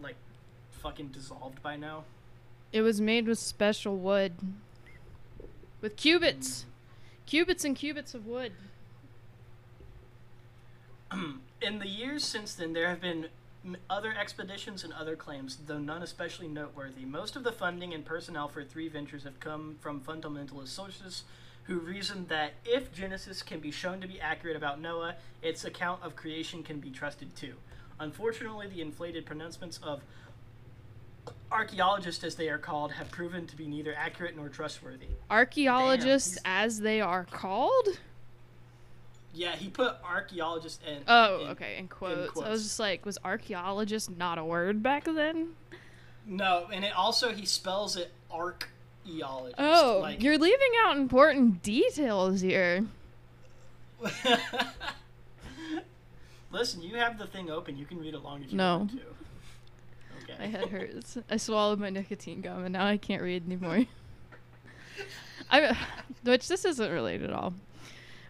[0.00, 0.16] like
[0.82, 2.04] fucking dissolved by now?
[2.72, 4.32] it was made with special wood.
[5.80, 6.66] With cubits.
[7.24, 8.52] Cubits and cubits of wood.
[11.62, 13.28] In the years since then, there have been
[13.90, 17.04] other expeditions and other claims, though none especially noteworthy.
[17.04, 21.24] Most of the funding and personnel for three ventures have come from fundamentalist sources
[21.64, 26.02] who reasoned that if Genesis can be shown to be accurate about Noah, its account
[26.02, 27.54] of creation can be trusted too.
[27.98, 30.02] Unfortunately, the inflated pronouncements of
[31.50, 35.06] archaeologists, as they are called, have proven to be neither accurate nor trustworthy.
[35.30, 37.98] Archaeologists, he's- as they are called?
[39.36, 41.02] Yeah, he put archaeologist in.
[41.06, 42.30] Oh, in- okay, in quotes.
[42.30, 42.48] I quotes.
[42.48, 45.50] was just like, was archaeologist not a word back then?
[46.24, 49.56] No, and it also he spells it archaeologist.
[49.58, 52.86] Oh, like, you're leaving out important details here.
[56.50, 57.76] Listen, you have the thing open.
[57.76, 58.78] You can read along if you No.
[58.78, 58.98] want to.
[60.28, 60.34] Okay.
[60.40, 61.18] My head hurts.
[61.30, 63.84] I swallowed my nicotine gum and now I can't read anymore.
[65.48, 65.76] I,
[66.24, 67.54] which this isn't related at all.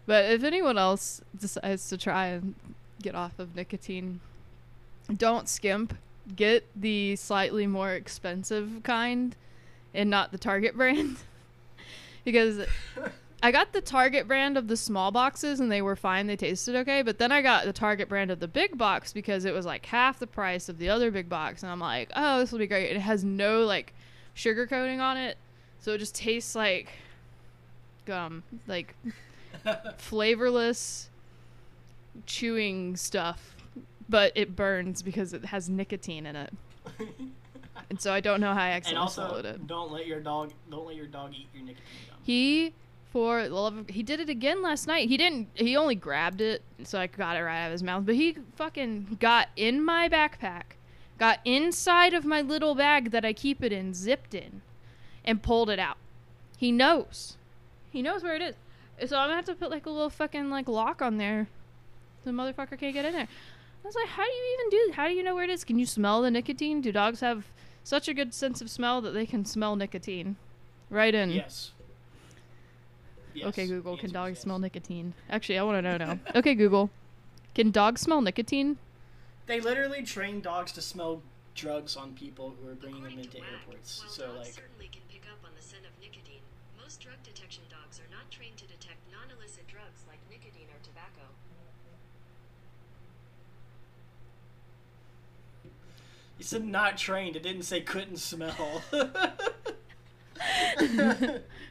[0.07, 2.55] But if anyone else decides to try and
[3.03, 4.21] get off of nicotine,
[5.15, 5.97] don't skimp.
[6.35, 9.37] Get the slightly more expensive kind
[9.95, 11.17] and not the Target brand.
[12.25, 12.67] because
[13.43, 16.27] I got the Target brand of the small boxes and they were fine.
[16.27, 17.03] They tasted okay.
[17.03, 19.87] But then I got the Target brand of the big box because it was like
[19.87, 21.63] half the price of the other big box.
[21.63, 22.91] And I'm like, oh, this will be great.
[22.91, 23.95] It has no like
[24.35, 25.37] sugar coating on it.
[25.81, 26.89] So it just tastes like
[28.05, 28.43] gum.
[28.67, 28.95] Like
[29.99, 31.11] flavorless
[32.27, 33.57] chewing stuff.
[34.09, 36.53] But it burns because it has nicotine in it.
[37.91, 39.67] And so I don't know how I and accidentally also, swallowed it.
[39.67, 42.19] don't let your dog don't let your dog eat your nicotine gum.
[42.23, 42.73] He
[43.13, 45.09] for the love of he did it again last night.
[45.09, 48.05] He didn't he only grabbed it so I got it right out of his mouth,
[48.05, 50.63] but he fucking got in my backpack,
[51.19, 54.63] got inside of my little bag that I keep it in, zipped in,
[55.25, 55.99] and pulled it out.
[56.57, 57.37] He knows.
[57.93, 58.55] He knows where it is.
[59.05, 61.49] So I'm gonna have to put like a little fucking like lock on there.
[62.25, 63.29] The motherfucker can't get in there.
[63.85, 64.93] I was like, how do you even do?
[64.97, 65.63] How do you know where it is?
[65.65, 66.81] Can you smell the nicotine?
[66.81, 67.47] Do dogs have
[67.85, 70.37] such a good sense of smell that they can smell nicotine?
[70.91, 71.31] Right in.
[71.31, 71.73] Yes.
[73.35, 74.43] Yes, Okay, Google, the can dogs yes.
[74.43, 75.13] smell nicotine?
[75.29, 76.19] Actually, I want to know now.
[76.35, 76.91] okay, Google,
[77.55, 78.79] can dogs smell nicotine?
[79.47, 81.23] They literally train dogs to smell
[81.55, 84.01] drugs on people who are bringing them According to into WAC, airports.
[84.01, 86.43] while So dogs like, certainly can pick up on the scent of nicotine,
[86.81, 91.29] most drug detection dogs are not trained to detect non-illicit drugs like nicotine or tobacco.
[96.39, 97.37] You said not trained.
[97.37, 98.83] It didn't say couldn't smell.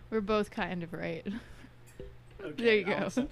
[0.09, 1.25] We're both kind of right.
[2.43, 3.27] okay, There you I'll go.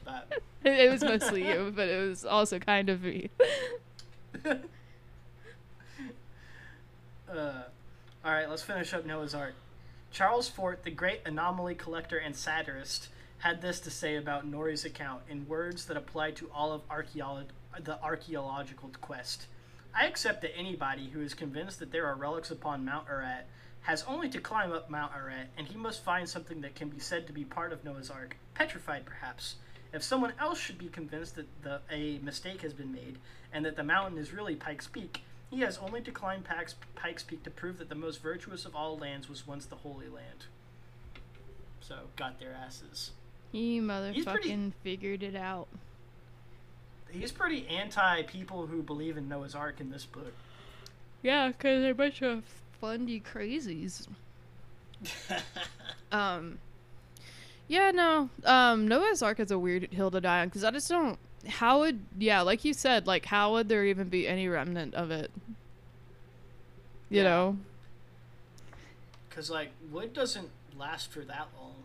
[0.69, 3.29] it was mostly you, but it was also kind of me.
[7.29, 7.63] Uh,
[8.23, 9.55] all right, let's finish up Noah's Ark.
[10.11, 13.07] Charles Fort, the great anomaly collector and satirist,
[13.39, 17.45] had this to say about Nori's account in words that apply to all of archaeolo-
[17.79, 19.47] the archaeological quest.
[19.95, 23.47] I accept that anybody who is convinced that there are relics upon Mount Ararat
[23.81, 26.99] has only to climb up Mount Ararat, and he must find something that can be
[26.99, 29.55] said to be part of Noah's Ark, petrified perhaps.
[29.91, 33.17] If someone else should be convinced that the, a mistake has been made
[33.51, 35.21] and that the mountain is really Pikes Peak,
[35.51, 38.75] he has only to climb Pikes, Pikes Peak to prove that the most virtuous of
[38.75, 40.45] all lands was once the Holy Land.
[41.81, 43.11] So, got their asses.
[43.51, 45.67] He motherfucking pretty- figured it out.
[47.13, 50.33] He's pretty anti people who believe in Noah's Ark in this book.
[51.21, 52.43] Yeah, because they're a bunch of
[52.81, 54.07] fundy crazies.
[56.11, 56.59] Um,
[57.67, 58.29] yeah, no.
[58.45, 61.17] Um, Noah's Ark is a weird hill to die on because I just don't.
[61.47, 65.09] How would yeah, like you said, like how would there even be any remnant of
[65.11, 65.31] it?
[67.09, 67.23] You Yeah.
[67.23, 67.57] know,
[69.29, 71.75] Because, like, wood doesn't last for that long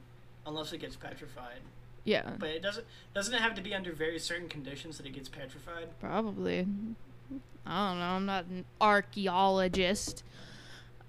[0.47, 1.61] unless it gets petrified.
[2.09, 5.13] Yeah, But it doesn't doesn't it have to be under very certain conditions that it
[5.13, 5.89] gets petrified?
[6.01, 6.67] probably.
[7.67, 8.05] I don't know.
[8.07, 10.25] I'm not an archaeologist.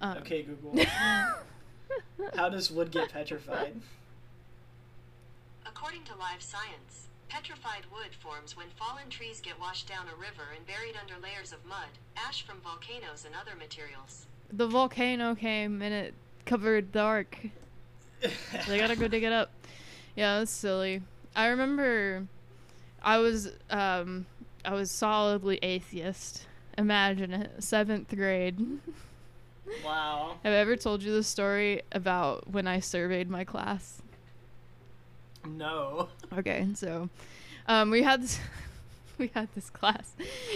[0.01, 0.83] Um, Okay, Google.
[2.35, 3.75] How does wood get petrified?
[5.65, 10.49] According to Live Science, petrified wood forms when fallen trees get washed down a river
[10.55, 14.25] and buried under layers of mud, ash from volcanoes, and other materials.
[14.51, 16.13] the volcano came and it
[16.45, 17.37] covered the ark.
[18.67, 19.51] they gotta go dig it up.
[20.19, 21.01] Yeah, that's silly.
[21.33, 22.27] I remember
[23.01, 24.25] I was um
[24.65, 26.45] I was solidly atheist.
[26.77, 28.59] Imagine it, seventh grade.
[29.85, 30.37] Wow.
[30.43, 34.01] Have I ever told you the story about when I surveyed my class?
[35.45, 36.09] No.
[36.35, 37.07] Okay, so
[37.67, 38.39] um, we had this
[39.19, 40.15] we had this class,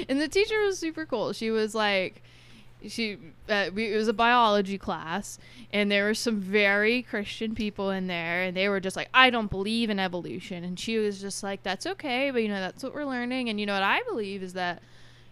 [0.09, 1.31] and the teacher was super cool.
[1.31, 2.23] She was like,
[2.87, 3.17] she
[3.49, 5.39] uh, we, it was a biology class,
[5.71, 9.29] and there were some very Christian people in there, and they were just like, I
[9.29, 12.83] don't believe in evolution, and she was just like, that's okay, but you know that's
[12.83, 14.81] what we're learning, and you know what I believe is that,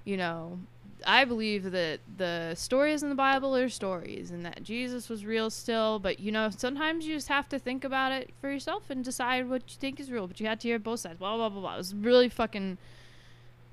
[0.06, 0.60] you know.
[1.04, 5.50] I believe that the stories in the Bible are stories and that Jesus was real
[5.50, 9.04] still, but you know, sometimes you just have to think about it for yourself and
[9.04, 11.18] decide what you think is real, but you have to hear both sides.
[11.18, 11.74] Blah blah blah blah.
[11.74, 12.78] It was really fucking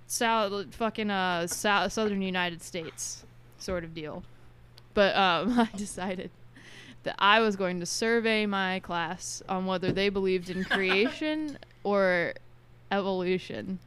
[0.06, 3.26] south fucking uh south, southern United States
[3.58, 4.22] sort of deal.
[4.94, 6.30] But um I decided
[7.04, 12.34] that I was going to survey my class on whether they believed in creation or
[12.90, 13.78] evolution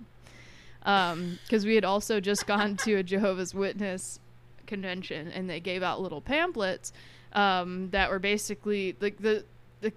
[0.82, 4.20] because we had also just gone to a Jehovah's Witness
[4.66, 6.92] convention and they gave out little pamphlets
[7.34, 9.44] um, that were basically like the
[9.82, 9.92] the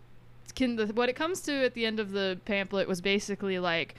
[0.55, 3.95] can the what it comes to at the end of the pamphlet was basically like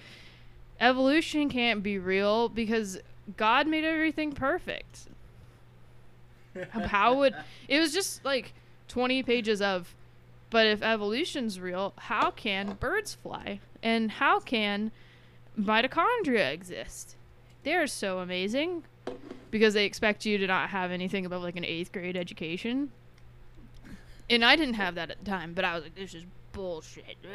[0.80, 2.99] evolution can't be real because
[3.38, 5.07] God made everything perfect.
[6.72, 7.36] How would
[7.68, 8.53] it was just like
[8.88, 9.95] 20 pages of
[10.49, 13.60] but if evolution's real, how can birds fly?
[13.84, 14.91] And how can
[15.60, 17.16] mitochondria exist?
[17.64, 18.84] They're so amazing
[19.51, 22.91] because they expect you to not have anything above like an eighth grade education.
[24.30, 27.18] And I didn't have that at the time, but I was like, this is bullshit.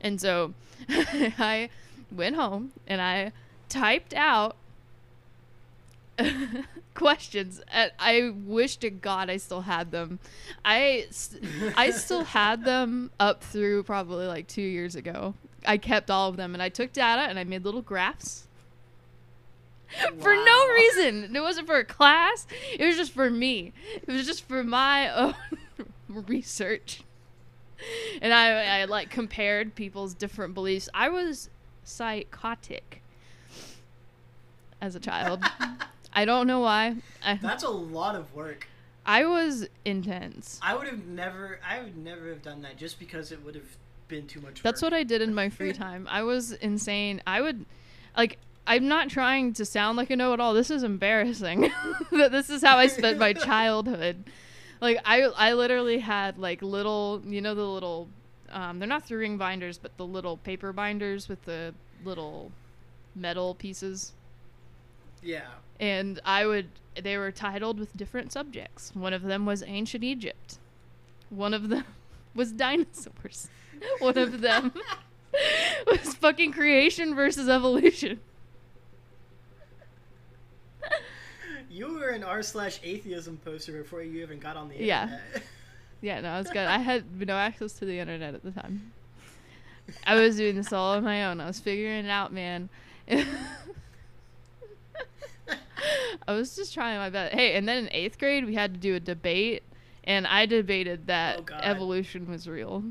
[0.00, 0.52] And so
[0.88, 1.70] I
[2.12, 3.32] went home and I
[3.70, 4.56] typed out
[6.94, 7.60] questions.
[7.68, 10.18] And I wish to God I still had them.
[10.64, 11.06] i
[11.76, 15.34] i still had them up through probably like two years ago.
[15.66, 18.46] I kept all of them and I took data and I made little graphs
[20.18, 21.34] for no reason.
[21.34, 22.46] It wasn't for a class.
[22.78, 23.72] It was just for me.
[23.94, 25.34] It was just for my own
[26.08, 27.02] research.
[28.22, 30.88] And I, I like compared people's different beliefs.
[30.94, 31.50] I was
[31.84, 33.02] psychotic
[34.80, 35.42] as a child.
[36.14, 36.96] I don't know why.
[37.24, 38.68] I, That's a lot of work.
[39.06, 40.58] I was intense.
[40.62, 41.58] I would have never.
[41.68, 43.76] I would never have done that just because it would have
[44.08, 44.62] been too much.
[44.62, 44.92] That's work.
[44.92, 46.08] what I did in my free time.
[46.10, 47.22] I was insane.
[47.26, 47.66] I would,
[48.16, 50.54] like, I'm not trying to sound like a know-it-all.
[50.54, 51.70] This is embarrassing.
[52.12, 54.24] that this is how I spent my childhood.
[54.80, 58.08] Like, I, I literally had like little, you know, the little,
[58.50, 62.52] um, they're not three-ring binders, but the little paper binders with the little
[63.14, 64.12] metal pieces.
[65.22, 65.48] Yeah.
[65.80, 66.68] And I would,
[67.00, 68.92] they were titled with different subjects.
[68.94, 70.58] One of them was ancient Egypt.
[71.30, 71.84] One of them
[72.34, 73.48] was dinosaurs.
[73.98, 74.72] One of them
[75.86, 78.20] was fucking creation versus evolution.
[81.70, 85.20] You were an r slash atheism poster before you even got on the internet.
[85.34, 85.40] Yeah,
[86.00, 86.58] Yeah, no, I was good.
[86.58, 88.92] I had no access to the internet at the time.
[90.06, 91.40] I was doing this all on my own.
[91.40, 92.68] I was figuring it out, man.
[96.28, 97.34] I was just trying my best.
[97.34, 99.62] Hey, and then in eighth grade, we had to do a debate,
[100.04, 102.84] and I debated that Oh, evolution was real.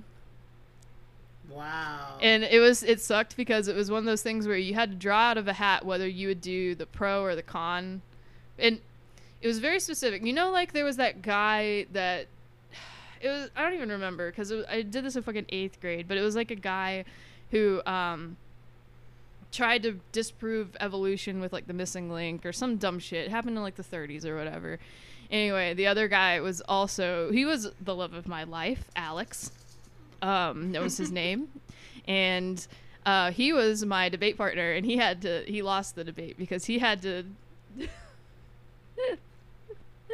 [1.49, 2.17] wow.
[2.21, 4.91] And it was it sucked because it was one of those things where you had
[4.91, 8.01] to draw out of a hat whether you would do the pro or the con
[8.57, 8.79] and
[9.41, 10.25] it was very specific.
[10.25, 12.27] You know, like there was that guy that
[13.21, 13.49] it was.
[13.55, 16.35] I don't even remember because I did this in fucking eighth grade, but it was
[16.35, 17.03] like a guy
[17.51, 18.37] who um
[19.53, 23.25] tried to disprove evolution with like the missing link or some dumb shit.
[23.25, 24.79] It happened in like the 30s or whatever.
[25.31, 29.51] Anyway, the other guy was also he was the love of my life, Alex.
[30.21, 31.47] Um, that was his name,
[32.07, 32.65] and
[33.05, 36.65] uh, he was my debate partner, and he had to he lost the debate because
[36.65, 37.25] he had to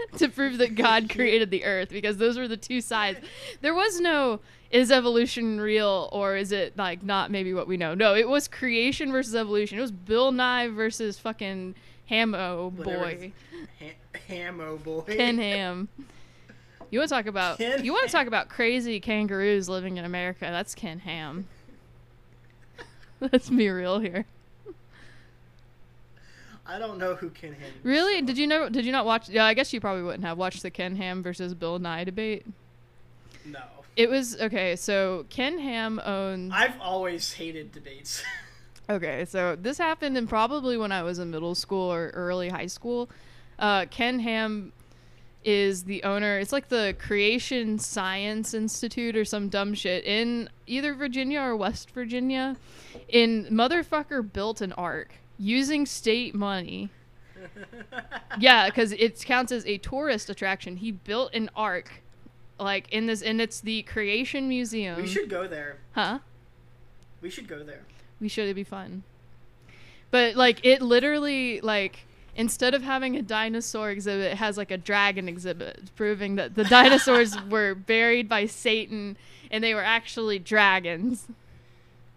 [0.18, 3.20] to prove that God created the earth because those were the two sides.
[3.62, 4.39] There was no
[4.72, 7.95] is evolution real or is it like not maybe what we know.
[7.95, 9.78] No, it was creation versus evolution.
[9.78, 11.76] It was Bill Nye versus fucking
[12.10, 13.32] Hamo boy.
[13.80, 15.04] Ha- Hamo boy.
[15.06, 15.89] Ken Ham.
[16.91, 20.06] You want to talk about Ken you want to talk about crazy kangaroos living in
[20.06, 20.41] America?
[20.41, 21.47] That's Ken Ham.
[23.20, 24.26] Let's be real here.
[26.70, 27.84] I don't know who Ken Ham is.
[27.86, 28.20] Really?
[28.20, 28.70] so- Did you know?
[28.70, 29.28] Did you not watch?
[29.30, 32.46] Yeah, I guess you probably wouldn't have watched the Ken Ham versus Bill Nye debate.
[33.46, 33.62] No.
[33.96, 34.76] It was okay.
[34.76, 36.52] So Ken Ham owns.
[36.56, 38.24] I've always hated debates.
[38.92, 42.66] Okay, so this happened in probably when I was in middle school or early high
[42.66, 43.08] school.
[43.60, 44.74] Uh, Ken Ham
[45.46, 46.40] is the owner.
[46.40, 51.92] It's like the Creation Science Institute or some dumb shit in either Virginia or West
[51.92, 52.58] Virginia.
[53.08, 56.90] In motherfucker built an ark using state money.
[58.38, 60.78] Yeah, because it counts as a tourist attraction.
[60.78, 62.04] He built an ark,
[62.60, 65.02] like in this, and it's the Creation Museum.
[65.02, 65.78] we should go there.
[65.94, 66.20] huh?
[67.22, 67.82] We should go there.
[68.22, 68.44] We should.
[68.44, 69.04] It'd be fun.
[70.12, 74.78] But like it literally like instead of having a dinosaur exhibit, it has like a
[74.78, 79.18] dragon exhibit, proving that the dinosaurs were buried by Satan
[79.52, 81.28] and they were actually dragons.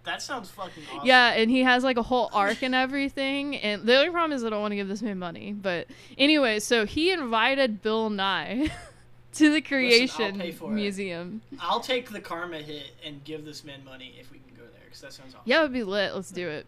[0.05, 1.07] That sounds fucking awesome.
[1.07, 3.57] Yeah, and he has like a whole ark and everything.
[3.57, 5.53] And the only problem is I don't want to give this man money.
[5.53, 5.87] But
[6.19, 8.71] anyway, so he invited Bill Nye
[9.35, 10.75] to the Creation for it.
[10.75, 11.43] Museum.
[11.61, 14.81] I'll take the karma hit and give this man money if we can go there
[14.85, 15.43] because that sounds awesome.
[15.45, 16.15] Yeah, it would be lit.
[16.17, 16.67] Let's do it.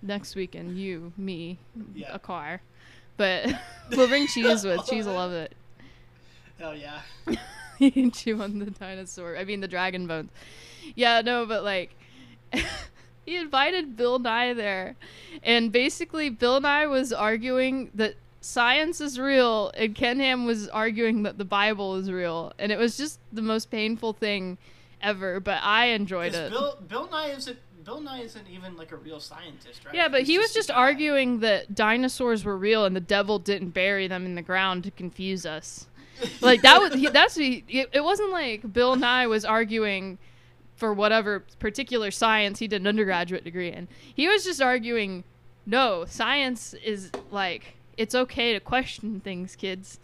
[0.00, 1.58] Next weekend, you, me,
[1.94, 2.14] Yeah.
[2.14, 2.60] a car.
[3.16, 3.48] But
[3.90, 4.86] we'll bring cheese with.
[4.86, 5.52] Cheese will love it.
[6.60, 7.00] Hell yeah.
[7.76, 9.36] he can chew on the dinosaur.
[9.36, 10.30] I mean, the dragon bones.
[10.94, 11.90] Yeah, no, but like,
[13.26, 14.96] he invited Bill Nye there.
[15.42, 21.22] And basically, Bill Nye was arguing that science is real, and Ken Ham was arguing
[21.24, 22.52] that the Bible is real.
[22.58, 24.58] And it was just the most painful thing
[25.00, 26.50] ever, but I enjoyed it.
[26.50, 29.94] Bill Bill Nye isn't Bill Nye isn't even like a real scientist, right?
[29.94, 33.38] Yeah, but He's he was a just arguing that dinosaurs were real and the devil
[33.38, 35.86] didn't bury them in the ground to confuse us.
[36.40, 40.18] Like that was he, that's he, it, it wasn't like Bill Nye was arguing
[40.78, 43.88] for whatever particular science he did an undergraduate degree in.
[44.14, 45.24] He was just arguing
[45.66, 49.98] no, science is like it's okay to question things, kids.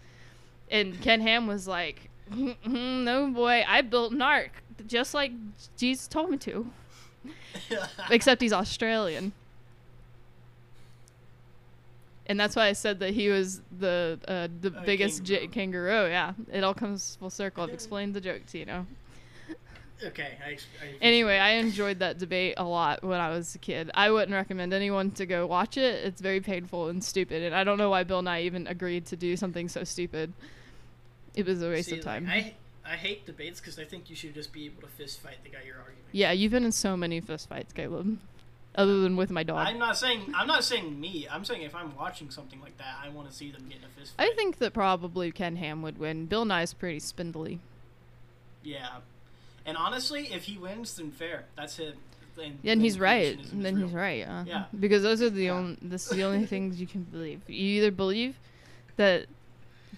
[0.71, 5.33] And Ken Ham was like, "Mm, "No, boy, I built an ark just like
[5.79, 6.67] Jesus told me to."
[8.11, 9.33] Except he's Australian.
[12.27, 16.09] And that's why I said that he was the uh, the Uh, biggest j- kangaroo.
[16.09, 16.11] kangaroo.
[16.11, 17.63] Yeah, it all comes full circle.
[17.65, 18.87] I've explained the joke to you know.
[20.03, 20.33] Okay.
[20.45, 20.57] I, I
[21.01, 23.91] Anyway, I enjoyed that debate a lot when I was a kid.
[23.95, 26.05] I wouldn't recommend anyone to go watch it.
[26.05, 29.17] It's very painful and stupid, and I don't know why Bill Nye even agreed to
[29.17, 30.33] do something so stupid.
[31.35, 32.29] It was a waste See, of like, time.
[32.31, 32.55] I
[32.87, 35.51] I hate debates because I think you should just be able to fist fight the
[35.51, 35.99] guy you're arguing.
[36.13, 38.19] yeah, you've been in so many fist fights, Caleb.
[38.77, 39.69] Other than with my dog.
[39.69, 41.29] I'm not saying I'm not saying me.
[41.31, 43.85] I'm saying if I'm watching something like that, I want to see them get in
[43.85, 44.29] a fist fight.
[44.31, 46.27] I think that probably Ken Ham would win.
[46.27, 47.61] Bill Nye's pretty spindly.
[48.65, 48.89] Yeah,
[49.67, 51.45] and honestly, if he wins, then fair.
[51.57, 51.97] That's it.
[52.37, 53.39] Then, Yeah, and he's right.
[53.39, 53.87] creationism Then real.
[53.87, 54.19] he's right.
[54.19, 54.45] Yeah.
[54.47, 54.65] Yeah.
[54.79, 55.53] Because those are the Yeah.
[55.53, 55.79] only.
[55.81, 57.41] This is the only things you can believe.
[57.49, 58.37] You either believe
[58.97, 59.27] that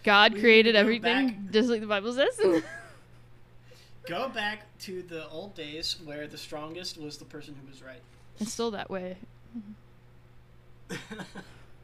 [0.04, 2.38] God We created everything back- just like the Bible says.
[4.06, 8.00] Go back to the old days where the strongest was the person who was right.
[8.38, 9.16] it's still that way.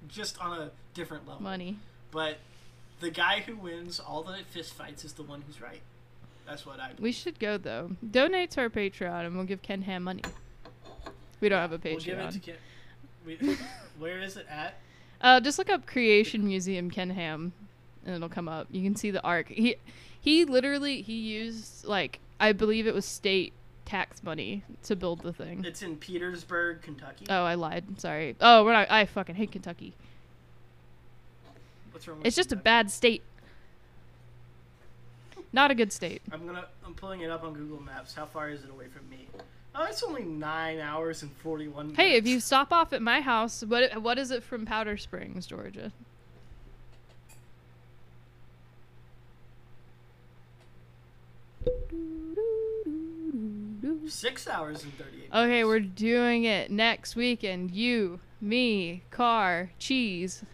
[0.09, 1.42] Just on a different level.
[1.42, 1.78] Money.
[2.10, 2.38] But
[3.00, 5.80] the guy who wins all the fist fights is the one who's right.
[6.47, 6.90] That's what I.
[6.98, 7.93] We should go though.
[8.10, 10.23] Donate to our Patreon and we'll give Ken Ham money.
[11.40, 11.93] We don't have a Patreon.
[11.93, 12.39] We'll give it to.
[12.39, 12.56] Kim.
[13.27, 13.36] We,
[13.98, 14.74] where is it at?
[15.20, 17.52] Uh, just look up Creation Museum Ken Ham,
[18.05, 18.66] and it'll come up.
[18.70, 19.48] You can see the ark.
[19.48, 19.77] He
[20.20, 23.52] he literally he used like I believe it was state
[23.85, 25.64] tax money to build the thing.
[25.64, 27.27] It's in Petersburg, Kentucky.
[27.28, 28.01] Oh, I lied.
[28.01, 28.36] Sorry.
[28.40, 28.90] Oh, we're not.
[28.90, 29.94] I fucking hate Kentucky.
[31.93, 33.23] What's wrong with It's just a bad state.
[35.52, 36.22] Not a good state.
[36.32, 36.66] I'm gonna.
[36.84, 38.14] I'm pulling it up on Google Maps.
[38.14, 39.28] How far is it away from me?
[39.74, 41.88] Oh, it's only nine hours and forty-one.
[41.88, 42.00] Minutes.
[42.00, 45.46] Hey, if you stop off at my house, what what is it from Powder Springs,
[45.46, 45.92] Georgia?
[54.08, 55.30] Six hours and thirty-eight.
[55.32, 57.70] Okay, we're doing it next weekend.
[57.70, 60.44] You, me, car, cheese.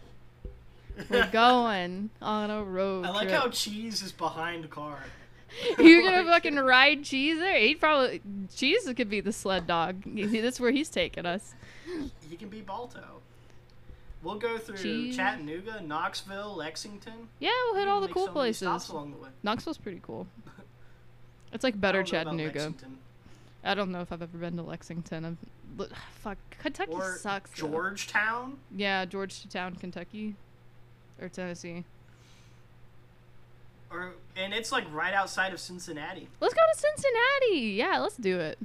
[1.09, 3.41] We're going on a road I like trip.
[3.41, 4.99] how cheese is behind the car.
[5.79, 7.59] You're gonna Like- fucking ride cheese there?
[7.59, 8.21] He'd probably
[8.55, 10.03] cheese could be the sled dog.
[10.05, 11.53] That's where he's taking us.
[12.29, 13.03] He can be Balto.
[14.21, 15.15] We'll go through Cheese.
[15.15, 17.29] Chattanooga, Knoxville, Lexington.
[17.39, 18.89] Yeah, we'll hit all the cool so places.
[18.89, 19.29] along the way.
[19.43, 20.27] Knoxville's pretty cool.
[21.53, 22.73] It's like better about Chattanooga.
[23.63, 25.23] I don't know if I've ever been to Lexington.
[25.79, 25.87] I've,
[26.21, 27.51] fuck, Kentucky Or sucks.
[27.51, 27.69] though.
[27.69, 28.57] Georgetown.
[28.75, 30.35] Yeah, Georgetown, Kentucky,
[31.21, 31.83] or Tennessee.
[33.91, 36.27] Or and it's like right outside of Cincinnati.
[36.39, 37.71] Let's go to Cincinnati.
[37.71, 38.59] Yeah, let's do it.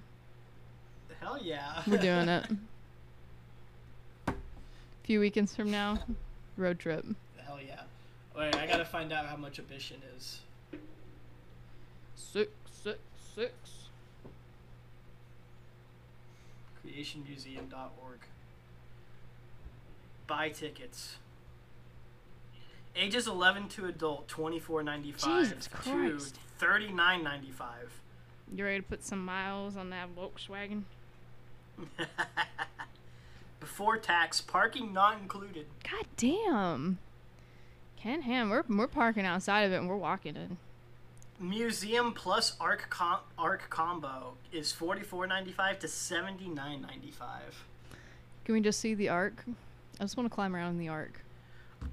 [1.20, 1.82] Hell yeah.
[1.86, 2.46] We're doing it.
[4.28, 4.32] A
[5.04, 5.98] few weekends from now,
[6.56, 7.04] road trip.
[7.38, 7.80] Hell yeah.
[8.36, 10.40] Wait, I gotta find out how much a Bishan is.
[12.16, 12.50] Six,
[12.82, 12.98] six,
[13.34, 13.52] six.
[16.84, 18.20] creationmuseum.org.
[20.26, 21.16] Buy tickets.
[22.96, 26.38] Ages 11 to adult, 24.95 to Christ.
[26.60, 27.64] 39.95.
[28.54, 30.82] You ready to put some miles on that Volkswagen?
[33.60, 35.66] Before tax, parking not included.
[35.82, 36.98] God damn.
[37.96, 40.58] Ken Ham, we're we're parking outside of it and we're walking in.
[41.40, 46.84] Museum plus Ark com- Ark combo is 44.95 to 79.95.
[48.44, 49.44] Can we just see the ark?
[49.98, 51.23] I just want to climb around in the ark.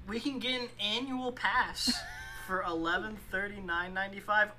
[0.08, 1.92] We can get an annual pass
[2.46, 4.50] for 1139.95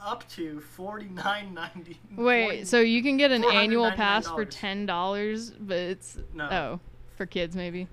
[0.00, 1.96] up to 49.90.
[2.16, 6.48] Wait, so you can get an annual pass for ten dollars, but it's No.
[6.50, 6.80] oh
[7.16, 7.86] for kids maybe.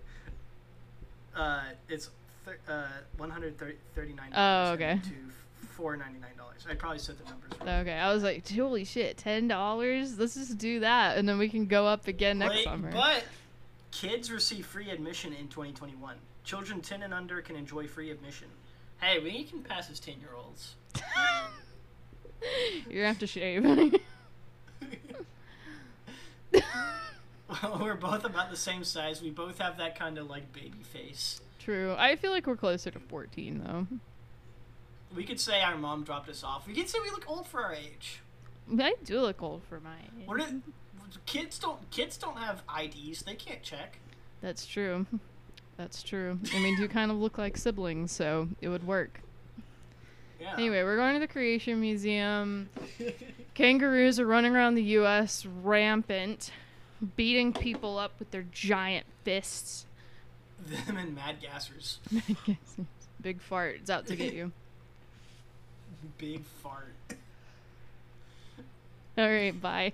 [1.35, 2.09] Uh, it's
[2.45, 2.87] thir- uh,
[3.17, 3.57] one hundred
[3.93, 4.31] thirty nine.
[4.35, 5.01] Oh, okay.
[5.03, 6.65] To four ninety nine dollars.
[6.69, 7.69] I probably said the numbers wrong.
[7.69, 10.17] Okay, I was like, holy shit, ten dollars?
[10.17, 12.91] Let's just do that, and then we can go up again next Wait, summer.
[12.91, 13.25] But
[13.91, 16.15] kids receive free admission in twenty twenty one.
[16.47, 18.47] Children ten and under can enjoy free admission.
[19.01, 20.75] Hey, we can pass as ten year olds.
[22.89, 23.65] You're gonna have to shave.
[27.81, 29.21] We're both about the same size.
[29.21, 31.41] We both have that kind of like baby face.
[31.59, 31.93] True.
[31.97, 33.87] I feel like we're closer to fourteen though.
[35.13, 36.65] We could say our mom dropped us off.
[36.65, 38.21] We could say we look old for our age.
[38.79, 40.25] I do look old for my age.
[40.25, 40.53] What it,
[41.25, 43.23] kids don't kids don't have IDs.
[43.23, 43.97] They can't check.
[44.39, 45.05] That's true.
[45.77, 46.39] That's true.
[46.53, 49.21] I mean, you kind of look like siblings, so it would work.
[50.41, 50.53] Yeah.
[50.53, 52.69] Anyway, we're going to the Creation Museum.
[53.53, 55.45] Kangaroos are running around the U.S.
[55.45, 56.51] rampant,
[57.15, 59.85] beating people up with their giant fists.
[60.65, 61.97] Them and Mad Gassers.
[63.21, 63.77] Big fart.
[63.81, 64.51] It's out to get you.
[66.17, 66.95] Big fart.
[69.17, 69.93] All right, bye.